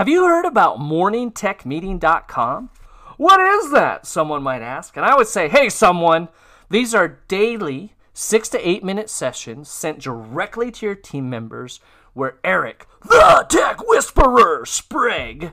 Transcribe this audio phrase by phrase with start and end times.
[0.00, 2.70] Have you heard about morningtechmeeting.com?
[3.18, 4.06] What is that?
[4.06, 4.96] Someone might ask.
[4.96, 6.28] And I would say, hey, someone,
[6.70, 11.80] these are daily six to eight minute sessions sent directly to your team members
[12.14, 15.52] where Eric, the tech whisperer, Sprague,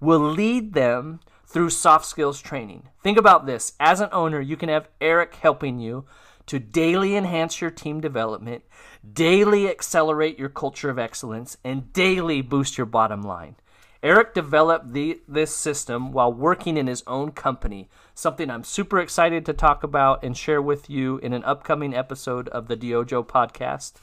[0.00, 2.88] will lead them through soft skills training.
[3.02, 6.06] Think about this as an owner, you can have Eric helping you
[6.48, 8.64] to daily enhance your team development,
[9.10, 13.56] daily accelerate your culture of excellence, and daily boost your bottom line.
[14.02, 19.44] Eric developed the, this system while working in his own company, something I'm super excited
[19.46, 23.94] to talk about and share with you in an upcoming episode of the DYOJO podcast.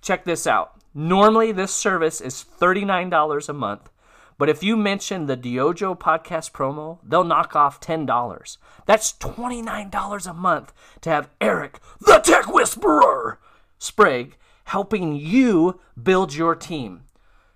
[0.00, 0.80] Check this out.
[0.94, 3.90] Normally, this service is $39 a month,
[4.38, 8.58] but if you mention the DYOJO podcast promo, they'll knock off $10.
[8.84, 13.40] That's $29 a month to have Eric, the tech whisperer,
[13.78, 17.02] Sprague, helping you build your team.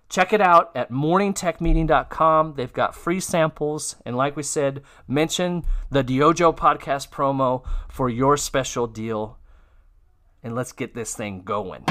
[0.09, 2.55] Check it out at morningtechmeeting.com.
[2.57, 3.95] They've got free samples.
[4.05, 9.39] And like we said, mention the DYOJO podcast promo for your special deal.
[10.43, 11.85] And let's get this thing going.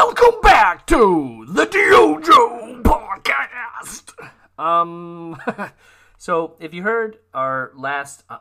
[0.00, 4.12] Welcome back to the DYOJO podcast.
[4.56, 5.36] Um,
[6.18, 8.38] so if you heard our last uh,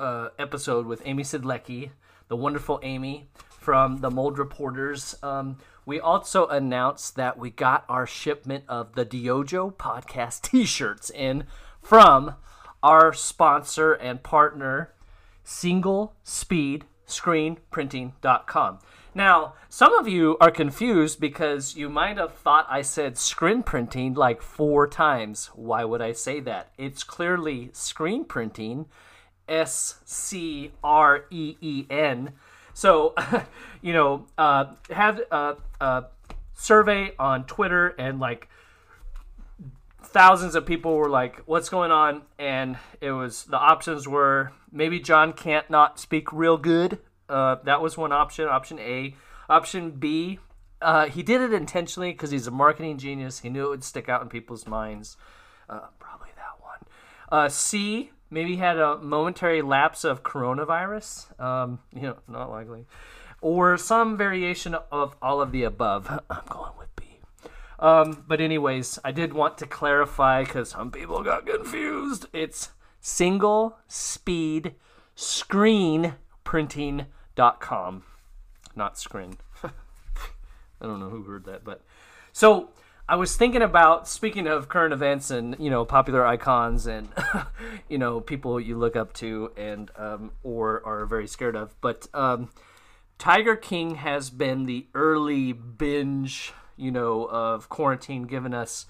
[0.00, 1.90] uh, episode with Amy Sidlecki,
[2.26, 8.08] the wonderful Amy from the Mold Reporters, um, we also announced that we got our
[8.08, 11.44] shipment of the DYOJO podcast T-shirts in
[11.80, 12.34] from
[12.82, 14.92] our sponsor and partner,
[15.44, 18.80] Single Speed Screen Printing.com.
[19.16, 24.12] Now, some of you are confused because you might have thought I said screen printing
[24.12, 25.46] like four times.
[25.54, 26.68] Why would I say that?
[26.76, 28.84] It's clearly screen printing,
[29.48, 32.34] S C R E E N.
[32.74, 33.14] So,
[33.80, 36.04] you know, uh, had a, a
[36.52, 38.50] survey on Twitter and like
[40.02, 45.00] thousands of people were like, "What's going on?" And it was the options were maybe
[45.00, 46.98] John can't not speak real good.
[47.28, 48.48] Uh, that was one option.
[48.48, 49.14] Option A.
[49.48, 50.38] Option B.
[50.80, 53.40] Uh, he did it intentionally because he's a marketing genius.
[53.40, 55.16] He knew it would stick out in people's minds.
[55.68, 56.78] Uh, probably that one.
[57.30, 58.10] Uh, C.
[58.28, 61.40] Maybe had a momentary lapse of coronavirus.
[61.40, 62.86] Um, you know, not likely.
[63.40, 66.08] Or some variation of all of the above.
[66.30, 67.20] I'm going with B.
[67.78, 72.26] Um, but anyways, I did want to clarify because some people got confused.
[72.32, 72.70] It's
[73.00, 74.74] single speed
[75.14, 76.14] screen
[77.36, 78.02] printing.com,
[78.74, 79.36] not screen.
[79.64, 79.70] I
[80.86, 81.82] don't know who heard that, but
[82.32, 82.70] so
[83.08, 87.08] I was thinking about speaking of current events and you know popular icons and
[87.88, 92.08] you know people you look up to and um, or are very scared of, but
[92.14, 92.50] um,
[93.18, 98.86] Tiger King has been the early binge you know of quarantine, giving us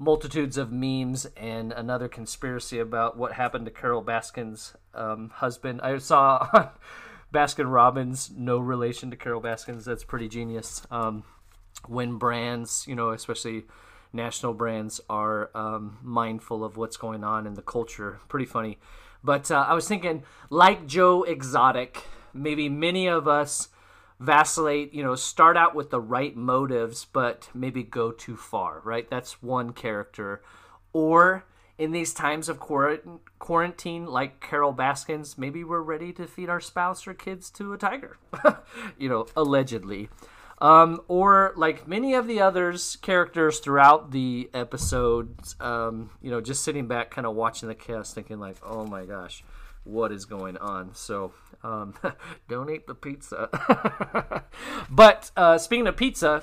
[0.00, 5.80] multitudes of memes and another conspiracy about what happened to Carole Baskin's um, husband.
[5.82, 6.68] I saw on
[7.32, 9.84] Baskin Robbins, no relation to Carole Baskins.
[9.84, 10.82] That's pretty genius.
[10.90, 11.24] Um,
[11.86, 13.64] when brands, you know, especially
[14.12, 18.78] national brands, are um, mindful of what's going on in the culture, pretty funny.
[19.22, 23.68] But uh, I was thinking, like Joe Exotic, maybe many of us
[24.20, 29.08] vacillate, you know, start out with the right motives, but maybe go too far, right?
[29.08, 30.42] That's one character.
[30.92, 31.44] Or
[31.78, 37.06] in these times of quarantine, like Carole Baskins, maybe we're ready to feed our spouse
[37.06, 38.18] or kids to a tiger,
[38.98, 40.08] you know, allegedly.
[40.60, 46.64] Um, or like many of the others characters throughout the episodes, um, you know, just
[46.64, 49.44] sitting back, kind of watching the cast, thinking like, "Oh my gosh,
[49.84, 51.94] what is going on?" So um,
[52.48, 53.48] don't eat the pizza.
[54.90, 56.42] but uh, speaking of pizza,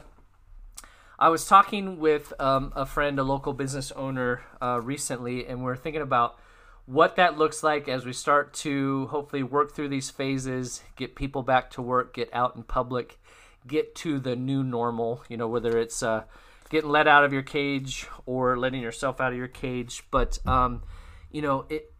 [1.17, 5.77] I was talking with um, a friend, a local business owner, uh, recently, and we're
[5.77, 6.37] thinking about
[6.85, 11.41] what that looks like as we start to hopefully work through these phases, get people
[11.41, 13.17] back to work, get out in public,
[13.65, 15.23] get to the new normal.
[15.29, 16.23] You know, whether it's uh,
[16.69, 20.83] getting let out of your cage or letting yourself out of your cage, but um,
[21.31, 21.91] you know, it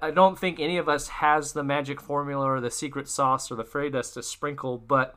[0.00, 3.54] I, don't think any of us has the magic formula or the secret sauce or
[3.54, 5.14] the fairy dust to sprinkle, but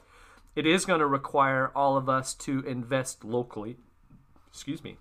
[0.58, 3.78] it is going to require all of us to invest locally.
[4.50, 4.98] Excuse me.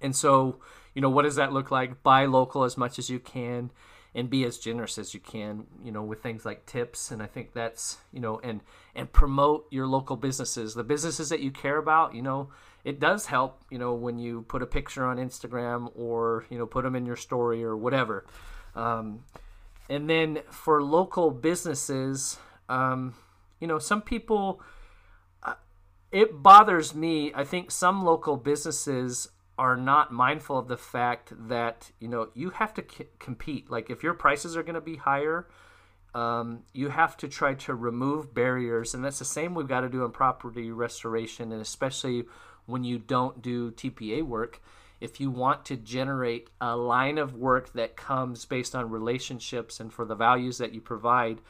[0.00, 0.60] And so,
[0.94, 2.04] you know, what does that look like?
[2.04, 3.72] Buy local as much as you can
[4.14, 7.10] and be as generous as you can, you know, with things like tips.
[7.10, 8.60] And I think that's, you know, and
[8.94, 12.14] and promote your local businesses, the businesses that you care about.
[12.14, 12.50] You know,
[12.84, 16.66] it does help, you know, when you put a picture on Instagram or you know
[16.66, 18.26] put them in your story or whatever.
[18.76, 19.24] Um,
[19.90, 22.38] and then for local businesses,
[22.68, 23.14] um,
[23.60, 24.62] you know, some people,
[25.42, 25.54] uh,
[26.12, 27.32] it bothers me.
[27.34, 29.28] I think some local businesses
[29.58, 33.70] are not mindful of the fact that you know you have to c- compete.
[33.70, 35.48] Like if your prices are going to be higher,
[36.14, 39.88] um, you have to try to remove barriers, and that's the same we've got to
[39.88, 42.24] do in property restoration, and especially
[42.66, 44.62] when you don't do TPA work.
[45.00, 49.92] If you want to generate a line of work that comes based on relationships and
[49.92, 51.40] for the values that you provide,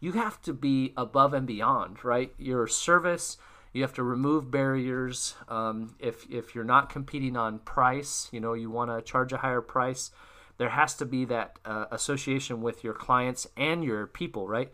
[0.00, 2.32] you have to be above and beyond, right?
[2.38, 3.36] Your service,
[3.72, 5.34] you have to remove barriers.
[5.48, 9.38] Um, if if you're not competing on price, you know you want to charge a
[9.38, 10.10] higher price.
[10.56, 14.72] There has to be that uh, association with your clients and your people, right?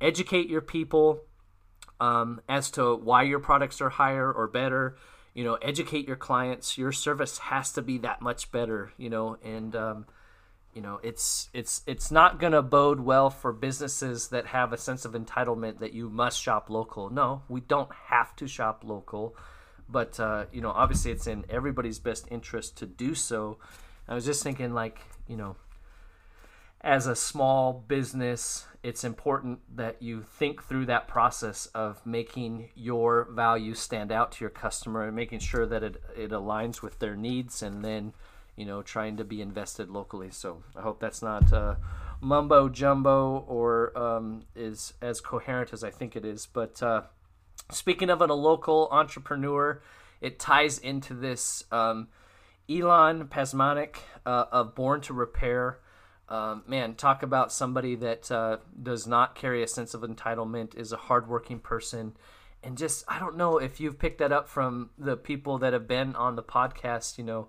[0.00, 1.20] Educate your people
[2.00, 4.96] um, as to why your products are higher or better.
[5.34, 6.76] You know, educate your clients.
[6.76, 8.92] Your service has to be that much better.
[8.96, 10.06] You know, and um,
[10.74, 14.78] you know it's it's it's not going to bode well for businesses that have a
[14.78, 17.10] sense of entitlement that you must shop local.
[17.10, 19.36] No we don't have to shop local
[19.88, 23.58] but uh, you know obviously it's in everybody's best interest to do so.
[24.08, 25.56] I was just thinking like you know
[26.80, 33.28] as a small business it's important that you think through that process of making your
[33.30, 37.14] value stand out to your customer and making sure that it, it aligns with their
[37.14, 38.14] needs and then
[38.60, 40.28] you know, trying to be invested locally.
[40.30, 41.76] So I hope that's not uh,
[42.20, 46.44] mumbo jumbo or um, is as coherent as I think it is.
[46.44, 47.04] But uh,
[47.70, 49.82] speaking of a local entrepreneur,
[50.20, 52.08] it ties into this um,
[52.68, 53.96] Elan Pasmanick
[54.26, 55.78] uh, of Born to Repair.
[56.28, 60.92] Um, man, talk about somebody that uh, does not carry a sense of entitlement, is
[60.92, 62.14] a hardworking person,
[62.62, 65.88] and just I don't know if you've picked that up from the people that have
[65.88, 67.16] been on the podcast.
[67.16, 67.48] You know,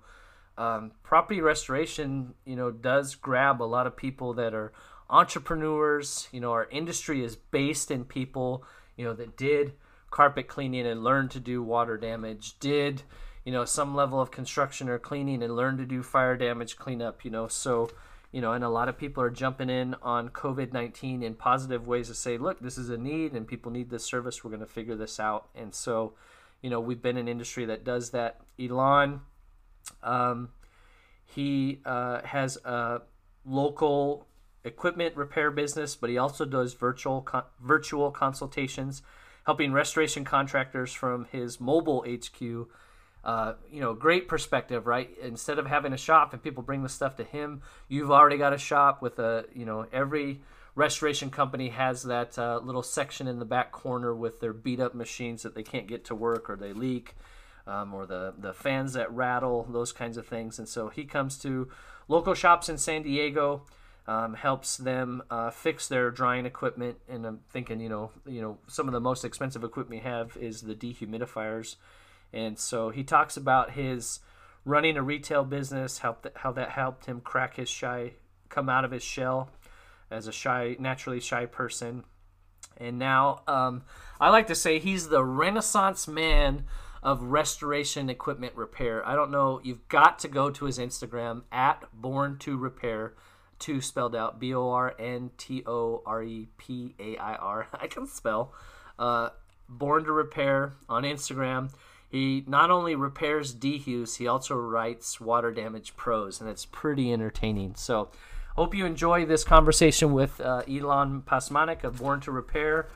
[0.57, 4.71] um, property restoration, you know, does grab a lot of people that are
[5.09, 6.27] entrepreneurs.
[6.31, 8.63] You know, our industry is based in people,
[8.95, 9.74] you know, that did
[10.12, 13.01] carpet cleaning and learned to do water damage, did,
[13.45, 17.25] you know, some level of construction or cleaning and learned to do fire damage cleanup,
[17.25, 17.48] you know.
[17.48, 17.89] So,
[18.31, 21.88] you know, and a lot of people are jumping in on COVID 19 in positive
[21.88, 24.44] ways to say, look, this is a need and people need this service.
[24.44, 25.48] We're going to figure this out.
[25.56, 26.13] And so,
[26.62, 28.42] you know, we've been an industry that does that.
[28.59, 29.21] Elan,
[30.04, 30.50] um,
[31.25, 33.01] he uh, has a
[33.45, 34.28] local
[34.63, 37.28] equipment repair business, but he also does virtual
[37.60, 39.01] virtual consultations,
[39.45, 42.68] helping restoration contractors from his mobile HQ.
[43.24, 45.16] Uh, you know, great perspective, right?
[45.22, 48.51] Instead of having a shop and people bring the stuff to him, you've already got
[48.51, 50.42] a shop with a, you know, every
[50.74, 54.95] restoration company has that uh, little section in the back corner with their beat up
[54.95, 57.16] machines that they can't get to work or they leak
[57.68, 60.60] um, or the, the fans that rattle, those kinds of things.
[60.60, 61.69] And so he comes to
[62.08, 63.66] local shops in San Diego,
[64.08, 66.98] um, helps them uh, fix their drying equipment.
[67.08, 70.38] And I'm thinking, you know, you know, some of the most expensive equipment we have
[70.38, 71.75] is the dehumidifiers.
[72.34, 74.19] And so he talks about his
[74.66, 78.13] running a retail business, how, th- how that helped him crack his shy,
[78.50, 79.50] come out of his shell
[80.10, 82.04] as a shy, naturally shy person.
[82.78, 83.84] And now um,
[84.19, 86.66] I like to say he's the Renaissance man
[87.03, 89.07] of restoration equipment repair.
[89.07, 89.59] I don't know.
[89.63, 93.13] You've got to go to his Instagram at Born to Repair,
[93.60, 97.67] two spelled out B O R N T O R E P A I R.
[97.74, 98.53] I can spell.
[99.00, 99.29] Uh,
[99.67, 101.72] Born to Repair on Instagram.
[102.10, 107.75] He not only repairs dehues, he also writes water damage prose, and it's pretty entertaining.
[107.75, 108.10] So,
[108.58, 112.89] hope you enjoy this conversation with uh, Elan Pasmanick of Born to Repair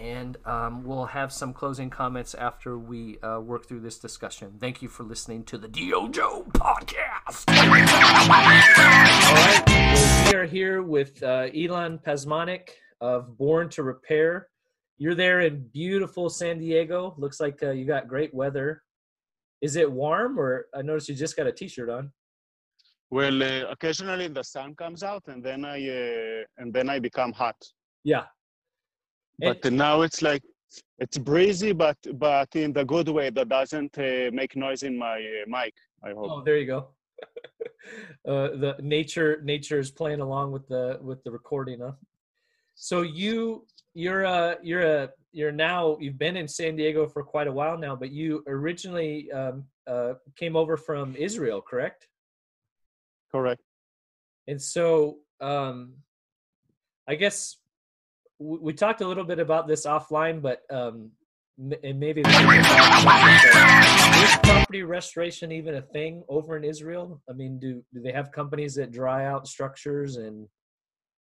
[0.00, 4.56] and um, we'll have some closing comments after we uh, work through this discussion.
[4.58, 7.44] Thank you for listening to the DYOJO podcast.
[7.48, 7.86] All right,
[9.68, 12.70] well, we are here with uh, Elan Pasmanick
[13.02, 14.48] of Born to Repair.
[14.96, 17.14] You're there in beautiful San Diego.
[17.18, 18.82] Looks like uh, you got great weather.
[19.60, 22.10] Is it warm, or I noticed you just got a T-shirt on?
[23.10, 27.32] Well, uh, occasionally the sun comes out, and then I uh, and then I become
[27.32, 27.56] hot.
[28.04, 28.24] Yeah,
[29.40, 30.42] but and, now it's like
[30.98, 35.16] it's breezy, but but in the good way that doesn't uh, make noise in my
[35.16, 35.74] uh, mic.
[36.04, 36.30] I hope.
[36.30, 36.88] Oh, there you go.
[38.28, 41.92] uh, the nature nature is playing along with the with the recording, huh?
[42.74, 47.46] So you you're a you're a you're now you've been in San Diego for quite
[47.46, 52.08] a while now, but you originally um, uh, came over from Israel, correct?
[53.30, 53.62] Correct.
[54.48, 55.94] And so, um,
[57.06, 57.56] I guess
[58.40, 61.10] we talked a little bit about this offline, but um,
[61.84, 62.26] and maybe is
[64.42, 67.20] property restoration even a thing over in Israel?
[67.28, 70.48] I mean, do do they have companies that dry out structures and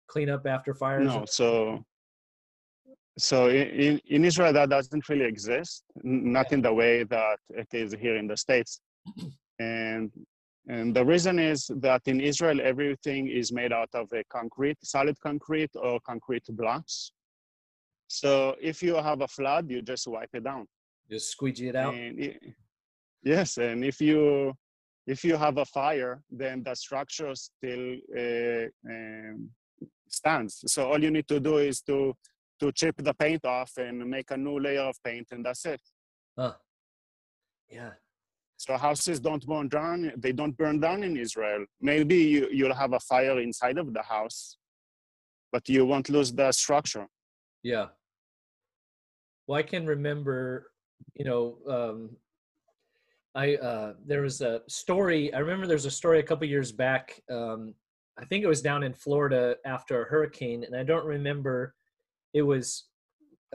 [0.08, 1.06] clean up after fires?
[1.06, 1.86] No, so
[3.20, 7.94] so in, in Israel that doesn't really exist, not in the way that it is
[7.94, 8.82] here in the States.
[9.60, 10.12] And
[10.68, 15.20] and the reason is that in Israel everything is made out of a concrete, solid
[15.20, 17.12] concrete or concrete blocks.
[18.08, 20.68] So if you have a flood, you just wipe it down.
[21.10, 21.94] Just squeegee it out.
[21.94, 22.40] And it,
[23.24, 24.54] yes, and if you
[25.06, 29.50] if you have a fire, then the structure still uh, um,
[30.10, 30.64] stands.
[30.66, 32.16] So all you need to do is to
[32.60, 35.82] to chip the paint off and make a new layer of paint, and that's it.
[36.38, 36.54] Huh.
[37.70, 37.92] Yeah.
[38.58, 40.14] So houses don't burn down.
[40.18, 41.66] They don't burn down in Israel.
[41.82, 44.58] Maybe you, you'll have a fire inside of the house,
[45.52, 47.08] but you won't lose the structure.
[47.64, 47.88] Yeah.
[49.48, 50.72] Well, I can remember,
[51.16, 52.10] you know, um,
[53.36, 55.34] I uh, there was a story.
[55.34, 57.22] I remember there's a story a couple years back.
[57.30, 57.76] Um,
[58.18, 61.76] I think it was down in Florida after a hurricane, and I don't remember.
[62.34, 62.86] It was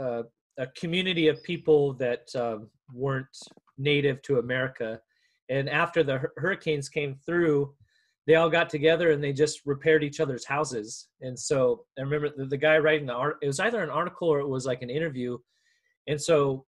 [0.01, 0.25] uh,
[0.59, 2.59] a community of people that uh,
[2.93, 3.37] weren't
[3.81, 5.01] native to America,
[5.49, 7.75] and after the hurricanes came through,
[8.27, 11.09] they all got together and they just repaired each other's houses.
[11.21, 13.39] And so I remember the, the guy writing the art.
[13.43, 15.39] It was either an article or it was like an interview.
[16.07, 16.67] And so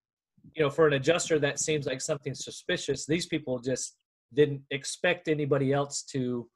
[0.55, 3.07] you know, for an adjuster, that seems like something suspicious.
[3.07, 3.97] These people just
[4.35, 6.49] didn't expect anybody else to,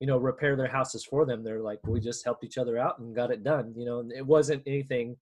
[0.00, 1.44] you know, repair their houses for them.
[1.44, 3.74] They're like, we just helped each other out and got it done.
[3.76, 5.16] You know, and it wasn't anything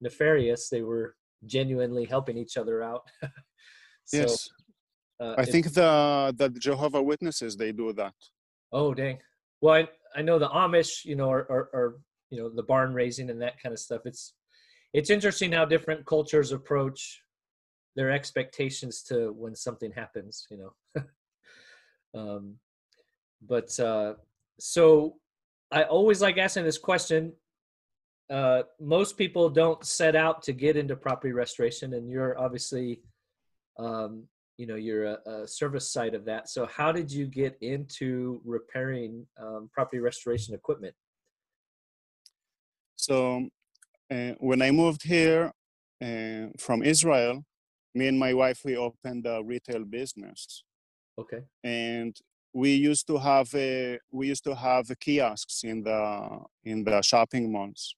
[0.00, 0.68] nefarious.
[0.68, 1.14] They were
[1.46, 3.02] genuinely helping each other out.
[4.12, 4.48] so, yes.
[5.20, 8.14] Uh, I think the the Jehovah Witnesses they do that.
[8.72, 9.18] Oh dang!
[9.60, 9.88] Well, I,
[10.18, 11.96] I know the Amish, you know, are, are, are
[12.30, 14.02] you know the barn raising and that kind of stuff.
[14.04, 14.34] It's
[14.92, 17.22] it's interesting how different cultures approach
[17.96, 21.02] their expectations to when something happens you know
[22.20, 22.54] um,
[23.46, 24.14] but uh,
[24.58, 25.16] so
[25.70, 27.32] i always like asking this question
[28.30, 33.00] uh, most people don't set out to get into property restoration and you're obviously
[33.78, 34.24] um,
[34.58, 36.48] you know you're a, a, service side of that.
[36.48, 40.94] So how did you get into repairing um, property restoration equipment?
[42.96, 43.48] So
[44.12, 45.52] uh, when i moved here
[46.04, 47.44] uh, from israel
[47.94, 50.64] me and my wife we opened a retail business.
[51.18, 51.42] Okay.
[51.62, 52.16] And
[52.54, 57.52] we used to have a we used to have kiosks in the in the shopping
[57.52, 57.94] malls.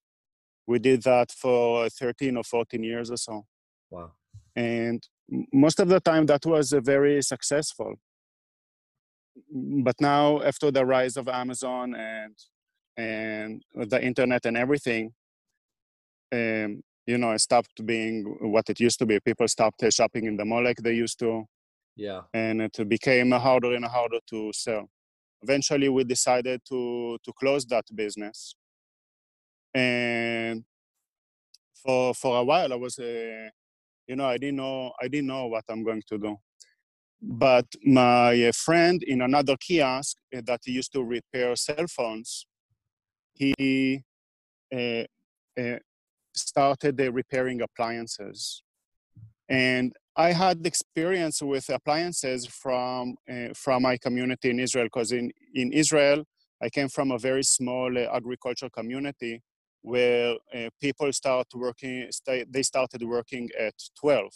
[0.66, 3.46] We did that for 13 or 14 years or so.
[3.90, 4.12] Wow.
[4.56, 5.06] And
[5.52, 7.94] most of the time that was very successful
[9.82, 12.36] but now after the rise of amazon and
[12.96, 15.12] and the internet and everything
[16.32, 19.20] um, you know, it stopped being what it used to be.
[19.20, 21.44] People stopped shopping in the mall like they used to.
[21.96, 22.22] Yeah.
[22.32, 24.88] And it became harder and harder to sell.
[25.42, 28.56] Eventually, we decided to to close that business.
[29.74, 30.64] And
[31.74, 33.50] for for a while, I was, uh,
[34.06, 36.36] you know, I didn't know I didn't know what I'm going to do.
[37.22, 42.46] But my friend in another kiosk uh, that used to repair cell phones,
[43.32, 44.02] he
[44.74, 45.04] uh,
[45.58, 45.78] uh,
[46.34, 48.62] started repairing appliances.
[49.48, 55.30] And I had experience with appliances from, uh, from my community in Israel, because in,
[55.54, 56.24] in Israel,
[56.62, 59.42] I came from a very small uh, agricultural community
[59.84, 64.32] where uh, people start working, st- they started working at 12.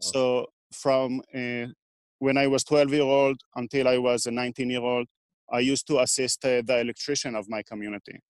[0.00, 1.66] So from uh,
[2.18, 5.06] when I was 12 year old until I was a 19 year old,
[5.52, 8.20] I used to assist uh, the electrician of my community.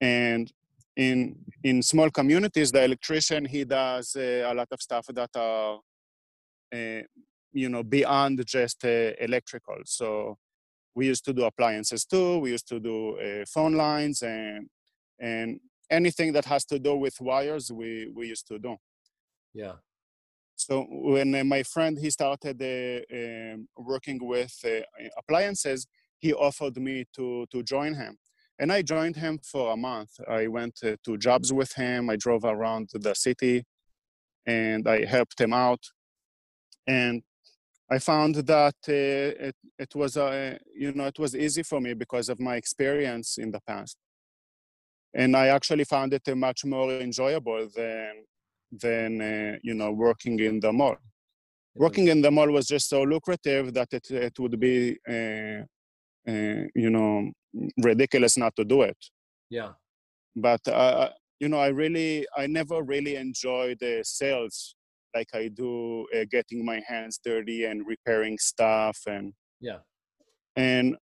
[0.00, 0.52] And
[0.96, 5.78] in in small communities the electrician he does uh, a lot of stuff that are
[6.74, 7.02] uh,
[7.52, 10.36] you know beyond just uh, electrical so
[10.96, 14.68] we used to do appliances too we used to do uh, phone lines and
[15.20, 18.76] and anything that has to do with wires we we used to do
[19.54, 19.74] yeah
[20.56, 24.54] so when uh, my friend he started uh, um, working with
[25.18, 25.86] appliances
[26.18, 28.16] he offered me to to join him
[28.60, 30.20] and I joined him for a month.
[30.28, 32.10] I went uh, to jobs with him.
[32.10, 33.64] I drove around the city
[34.46, 35.80] and I helped him out.
[36.86, 37.22] And
[37.90, 41.94] I found that uh, it, it was, uh, you know, it was easy for me
[41.94, 43.96] because of my experience in the past.
[45.14, 48.12] And I actually found it much more enjoyable than,
[48.70, 50.96] than uh, you know, working in the mall.
[51.74, 55.62] Working in the mall was just so lucrative that it, it would be uh,
[56.28, 57.30] uh, you know
[57.82, 58.96] ridiculous not to do it.
[59.48, 59.72] Yeah.
[60.36, 64.74] But uh, you know i really i never really enjoy the sales.
[65.14, 69.78] Like i do uh, getting my hands dirty and repairing stuff and yeah.
[70.56, 70.96] and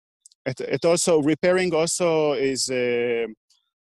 [0.47, 3.27] it, it also repairing also is uh,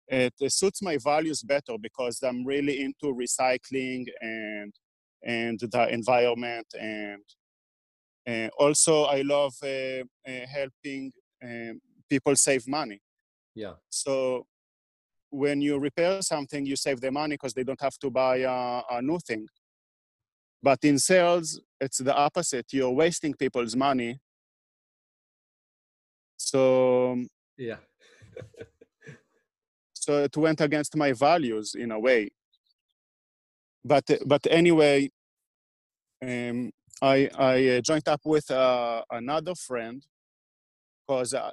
[0.09, 4.73] it, it suits my values better because I'm really into recycling and
[5.23, 7.21] and the environment and
[8.25, 11.11] and also I love uh, uh, helping
[11.43, 12.99] um, people save money.
[13.55, 13.73] Yeah.
[13.89, 14.45] So
[15.29, 18.81] when you repair something, you save the money because they don't have to buy a,
[18.97, 19.47] a new thing.
[20.61, 22.67] But in sales, it's the opposite.
[22.71, 24.19] You're wasting people's money.
[26.37, 27.25] So
[27.57, 27.77] Yeah.
[30.09, 32.31] so it went against my values in a way.
[33.85, 35.11] But but anyway,
[36.23, 40.03] um, I I uh, joined up with uh, another friend
[40.99, 41.51] because uh,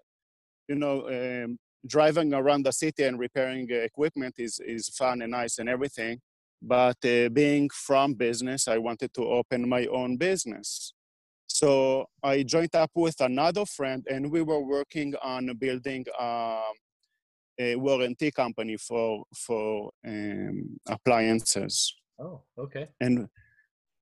[0.69, 5.33] you know um, driving around the city and repairing uh, equipment is is fun and
[5.33, 6.19] nice and everything.
[6.63, 10.95] But uh, being from business, I wanted to open my own business.
[11.47, 16.77] So I joined up with another friend, and we were working on building um,
[17.59, 21.95] a warranty company for for um, appliances.
[22.19, 22.89] Oh, okay.
[23.01, 23.29] And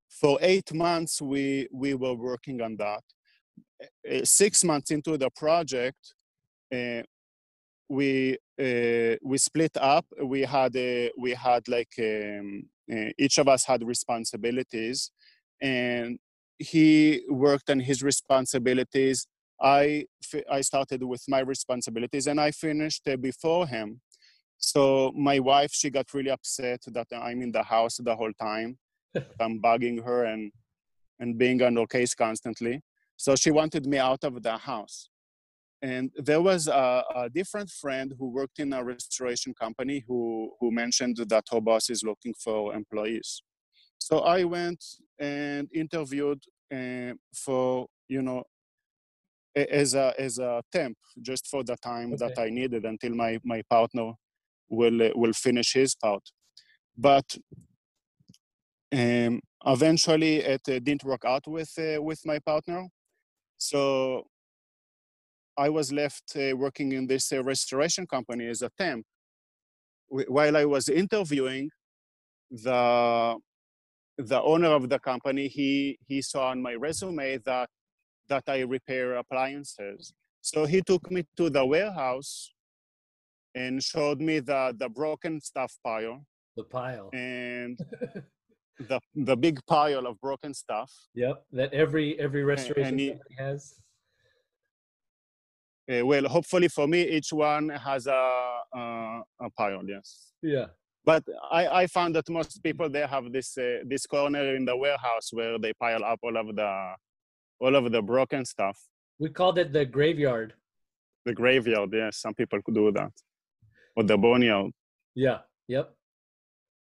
[0.08, 3.02] for eight months, we we were working on that.
[4.10, 6.14] Uh, six months into the project,
[6.72, 7.02] uh,
[7.88, 10.06] we uh, we split up.
[10.22, 15.10] We had a, we had like um, uh, each of us had responsibilities,
[15.60, 16.18] and
[16.58, 19.26] he worked on his responsibilities.
[19.60, 20.06] I
[20.50, 24.00] I started with my responsibilities, and I finished before him.
[24.58, 28.78] So my wife, she got really upset that I'm in the house the whole time.
[29.40, 30.52] I'm bugging her and
[31.20, 32.80] and being on her case constantly.
[33.16, 35.08] So she wanted me out of the house.
[35.82, 40.72] And there was a, a different friend who worked in a restoration company who, who
[40.72, 43.42] mentioned that her boss is looking for employees.
[43.98, 44.82] So I went
[45.18, 46.42] and interviewed
[46.74, 48.44] uh, for, you know,
[49.56, 53.62] as a, as a temp, just for the time that I needed until my, my
[53.70, 54.12] partner
[54.68, 56.22] will, uh, will finish his part.
[56.96, 57.36] But
[58.92, 62.86] um, eventually it uh, didn't work out with, uh, with my partner.
[63.58, 64.24] So
[65.56, 69.04] I was left uh, working in this uh, restoration company as a temp.
[70.08, 71.70] Wh- While I was interviewing,
[72.50, 73.36] the
[74.16, 77.68] the owner of the company he he saw on my resume that
[78.28, 80.12] that I repair appliances.
[80.40, 82.52] So he took me to the warehouse
[83.54, 86.24] and showed me the the broken stuff pile
[86.56, 87.08] The pile.
[87.12, 87.78] and
[88.90, 90.90] the the big pile of broken stuff.
[91.14, 91.36] Yep.
[91.52, 93.74] That every every restoration he- has.
[95.90, 98.22] Uh, well, hopefully for me, each one has a
[98.74, 99.82] a, a pile.
[99.86, 100.32] Yes.
[100.42, 100.66] Yeah.
[101.04, 104.76] but I, I found that most people they have this uh, this corner in the
[104.76, 106.70] warehouse where they pile up all of the
[107.60, 108.78] all of the broken stuff
[109.18, 110.54] We called it the graveyard.
[111.26, 113.12] the graveyard yes some people could do that
[113.96, 114.72] or the boneyard
[115.14, 115.38] Yeah.
[115.68, 115.86] Yep.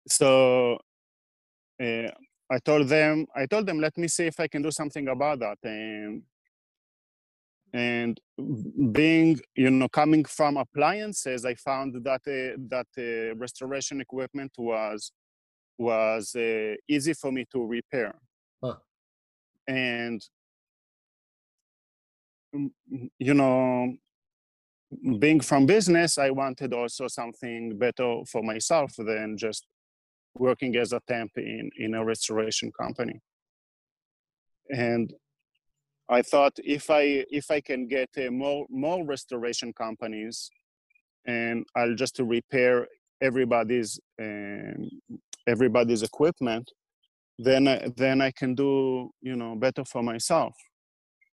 [0.07, 0.77] so
[1.83, 2.09] uh,
[2.55, 5.39] i told them i told them let me see if i can do something about
[5.39, 6.23] that and
[7.73, 8.19] and
[8.91, 15.11] being you know coming from appliances i found that uh, that uh, restoration equipment was
[15.77, 18.13] was uh, easy for me to repair
[18.63, 18.75] Huh.
[19.67, 20.19] and
[23.19, 23.93] you know
[25.19, 29.67] being from business i wanted also something better for myself than just
[30.37, 33.19] working as a temp in in a restoration company.
[34.69, 35.13] And
[36.09, 40.49] i thought if i if i can get uh, more more restoration companies
[41.25, 42.87] and i'll just repair
[43.21, 44.89] everybody's um,
[45.47, 46.69] everybody's equipment
[47.39, 50.55] then I, then i can do you know better for myself.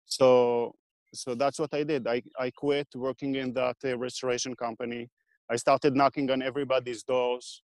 [0.06, 0.74] So
[1.16, 5.08] so that's what i did i i quit working in that uh, restoration company
[5.50, 7.62] i started knocking on everybody's doors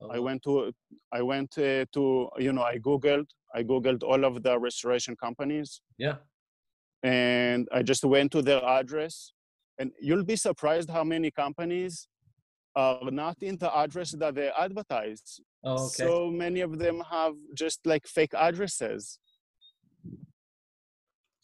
[0.00, 0.72] Oh, I went to
[1.12, 5.80] I went uh, to you know I googled I googled all of the restoration companies
[5.98, 6.16] Yeah.
[7.02, 9.32] and I just went to their address
[9.78, 12.08] and you'll be surprised how many companies
[12.76, 15.40] are not in the address that they advertise.
[15.64, 16.04] Oh, okay.
[16.04, 19.18] So many of them have just like fake addresses.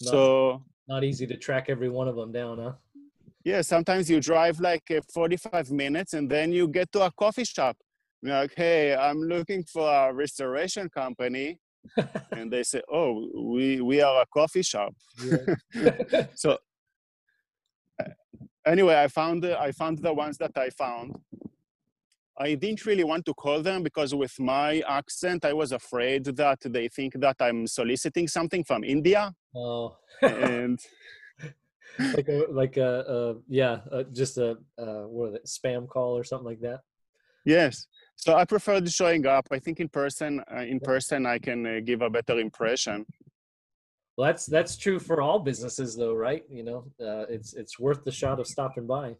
[0.02, 0.10] No.
[0.10, 2.72] So Not easy to track every one of them down, huh?
[3.44, 7.44] yeah, sometimes you drive like uh, 45 minutes and then you get to a coffee
[7.44, 7.76] shop.
[8.22, 11.58] You're like, hey, I'm looking for a restoration company.
[12.32, 16.24] and they say, "Oh, we we are a coffee shop." Yeah.
[16.34, 16.56] So
[18.66, 21.14] anyway, I found I found the ones that I found.
[22.36, 26.58] I didn't really want to call them because with my accent, I was afraid that
[26.64, 29.96] they think that I'm soliciting something from India, oh.
[30.20, 30.80] and
[31.98, 36.24] like a like a, a yeah, a, just a uh, what it, spam call or
[36.24, 36.80] something like that.
[37.44, 37.86] Yes.
[38.16, 39.46] So I prefer the showing up.
[39.50, 43.06] I think in person, uh, in person, I can uh, give a better impression.
[44.16, 46.44] Well, that's that's true for all businesses, though, right?
[46.50, 49.16] You know, uh, it's it's worth the shot of stopping by.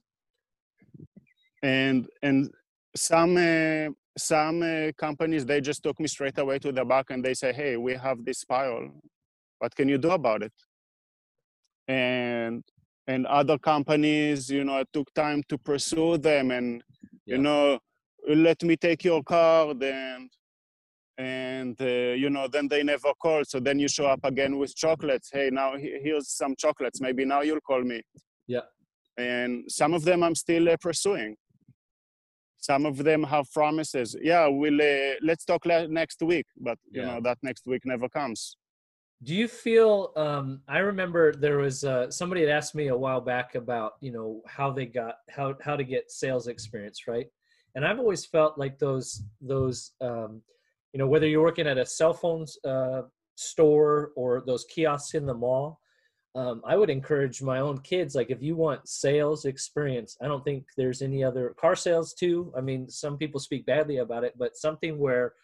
[1.62, 2.50] And and
[2.96, 7.24] some uh, some uh, companies they just took me straight away to the back and
[7.24, 8.88] they say, "Hey, we have this file.
[9.59, 10.52] What can you do about it?"
[11.88, 12.62] And
[13.07, 16.83] and other companies, you know, it took time to pursue them and
[17.26, 17.37] yeah.
[17.37, 17.78] you know
[18.28, 20.30] let me take your card and
[21.18, 24.74] and uh, you know then they never call so then you show up again with
[24.74, 28.02] chocolates hey now here's some chocolates maybe now you'll call me
[28.48, 28.66] yeah
[29.16, 31.37] and some of them i'm still uh, pursuing
[32.70, 35.62] some of them have promises yeah we'll uh, let's talk
[36.00, 37.07] next week but you yeah.
[37.09, 38.40] know that next week never comes
[39.22, 39.92] do you feel
[40.24, 40.46] um,
[40.77, 44.29] i remember there was uh, somebody had asked me a while back about you know
[44.57, 47.29] how they got how how to get sales experience right
[47.74, 50.42] and I've always felt like those those um,
[50.92, 53.03] you know whether you're working at a cell phone uh,
[53.37, 55.81] store or those kiosks in the mall.
[56.36, 60.44] Um, I would encourage my own kids, like if you want sales experience, I don't
[60.44, 62.52] think there's any other car sales too.
[62.56, 65.34] I mean, some people speak badly about it, but something where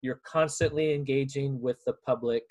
[0.00, 2.42] you're constantly engaging with the public,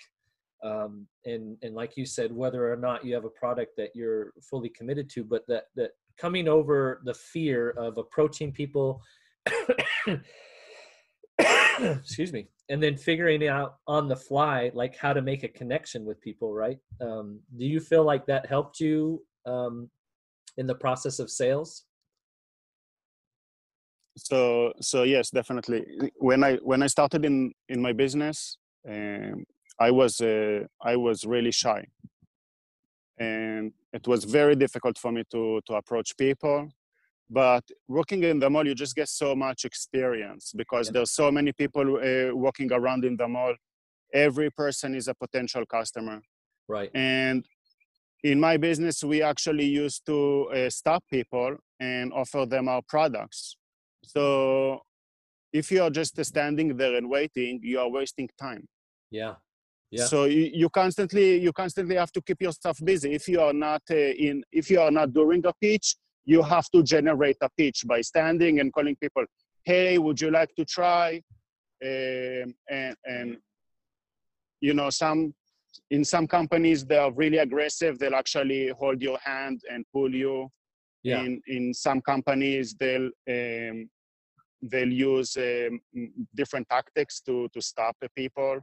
[0.63, 4.31] um, and and like you said, whether or not you have a product that you're
[4.41, 9.01] fully committed to, but that that coming over the fear of approaching people
[11.79, 16.05] excuse me and then figuring out on the fly like how to make a connection
[16.05, 16.79] with people right?
[17.01, 19.89] Um, do you feel like that helped you um,
[20.57, 21.83] in the process of sales?
[24.17, 25.81] So so yes definitely.
[26.17, 28.57] When i when i started in in my business
[28.89, 29.43] um,
[29.79, 31.85] i was uh, i was really shy.
[33.19, 36.69] And it was very difficult for me to to approach people
[37.31, 40.93] but working in the mall you just get so much experience because yeah.
[40.93, 43.55] there's so many people uh, walking around in the mall
[44.13, 46.21] every person is a potential customer
[46.67, 47.45] right and
[48.23, 53.55] in my business we actually used to uh, stop people and offer them our products
[54.03, 54.81] so
[55.53, 58.67] if you are just standing there and waiting you are wasting time
[59.09, 59.35] yeah
[59.93, 60.05] yeah.
[60.05, 63.13] So you, you constantly you constantly have to keep yourself busy.
[63.13, 66.69] If you are not uh, in if you are not doing a pitch, you have
[66.71, 69.25] to generate a pitch by standing and calling people,
[69.63, 71.21] hey, would you like to try?
[71.83, 73.37] Um, and, and,
[74.59, 75.33] you know, some
[75.89, 77.97] in some companies they are really aggressive.
[77.97, 80.49] They'll actually hold your hand and pull you.
[81.03, 81.21] Yeah.
[81.21, 83.89] In in some companies they'll um,
[84.61, 85.81] they'll use um,
[86.35, 88.59] different tactics to to stop the people.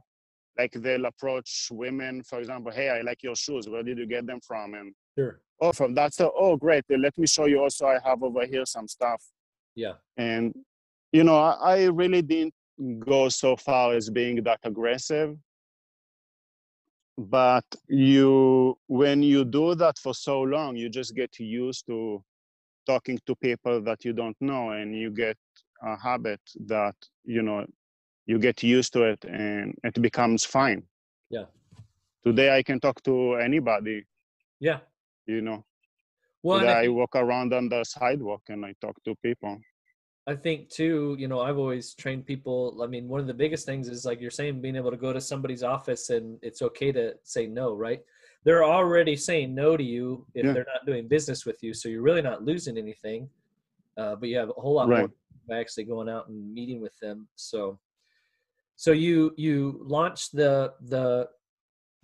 [0.57, 3.67] Like they'll approach women, for example, hey, I like your shoes.
[3.67, 4.73] Where did you get them from?
[4.75, 6.83] And sure oh from that so oh great.
[6.89, 9.23] Let me show you also i have over here some stuff.
[9.75, 9.93] Yeah.
[10.17, 10.53] And
[11.11, 12.53] you know I, I really didn't
[12.99, 15.37] go so far as being that aggressive.
[17.17, 22.23] But you when you do that for so long you just get used to
[22.85, 25.37] talking to people that you don't know and you get
[25.83, 27.65] a habit that you know
[28.25, 30.83] you get used to it and it becomes fine.
[31.29, 31.45] Yeah.
[32.23, 34.05] Today i can talk to anybody.
[34.59, 34.79] Yeah
[35.29, 35.63] you know.
[36.43, 39.59] Well, I, I walk around on the sidewalk and I talk to people.
[40.27, 42.81] I think too, you know, I've always trained people.
[42.83, 45.11] I mean, one of the biggest things is like you're saying, being able to go
[45.11, 48.01] to somebody's office and it's okay to say no, right?
[48.43, 50.53] They're already saying no to you if yeah.
[50.53, 53.27] they're not doing business with you, so you're really not losing anything.
[53.97, 54.99] Uh, but you have a whole lot right.
[54.99, 55.11] more
[55.47, 57.27] by actually going out and meeting with them.
[57.35, 57.79] So,
[58.77, 61.27] so you you launched the the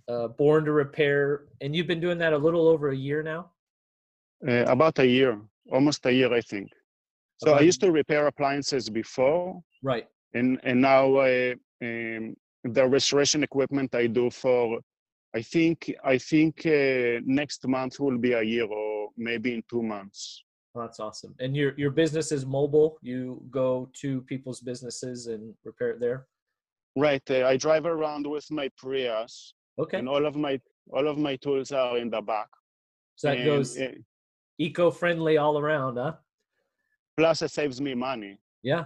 [0.08, 3.52] uh, Born to Repair, and you've been doing that a little over a year now.
[4.48, 5.40] Uh, about a year,
[5.72, 6.70] almost a year, I think.
[7.38, 10.08] So I used to repair appliances before, right?
[10.34, 14.80] And and now uh, um, the restoration equipment I do for,
[15.36, 19.84] I think I think uh, next month will be a year or maybe in two
[19.84, 20.44] months.
[20.76, 21.36] Oh, that's awesome.
[21.40, 22.98] And your your business is mobile.
[23.02, 26.28] You go to people's businesses and repair it there.
[26.96, 27.24] Right.
[27.30, 29.98] Uh, I drive around with my Prius, Okay.
[30.00, 30.60] And all of my
[30.92, 32.48] all of my tools are in the back.
[33.16, 34.04] So that and goes it,
[34.58, 36.14] eco-friendly all around, huh?
[37.18, 38.38] Plus, it saves me money.
[38.62, 38.86] Yeah.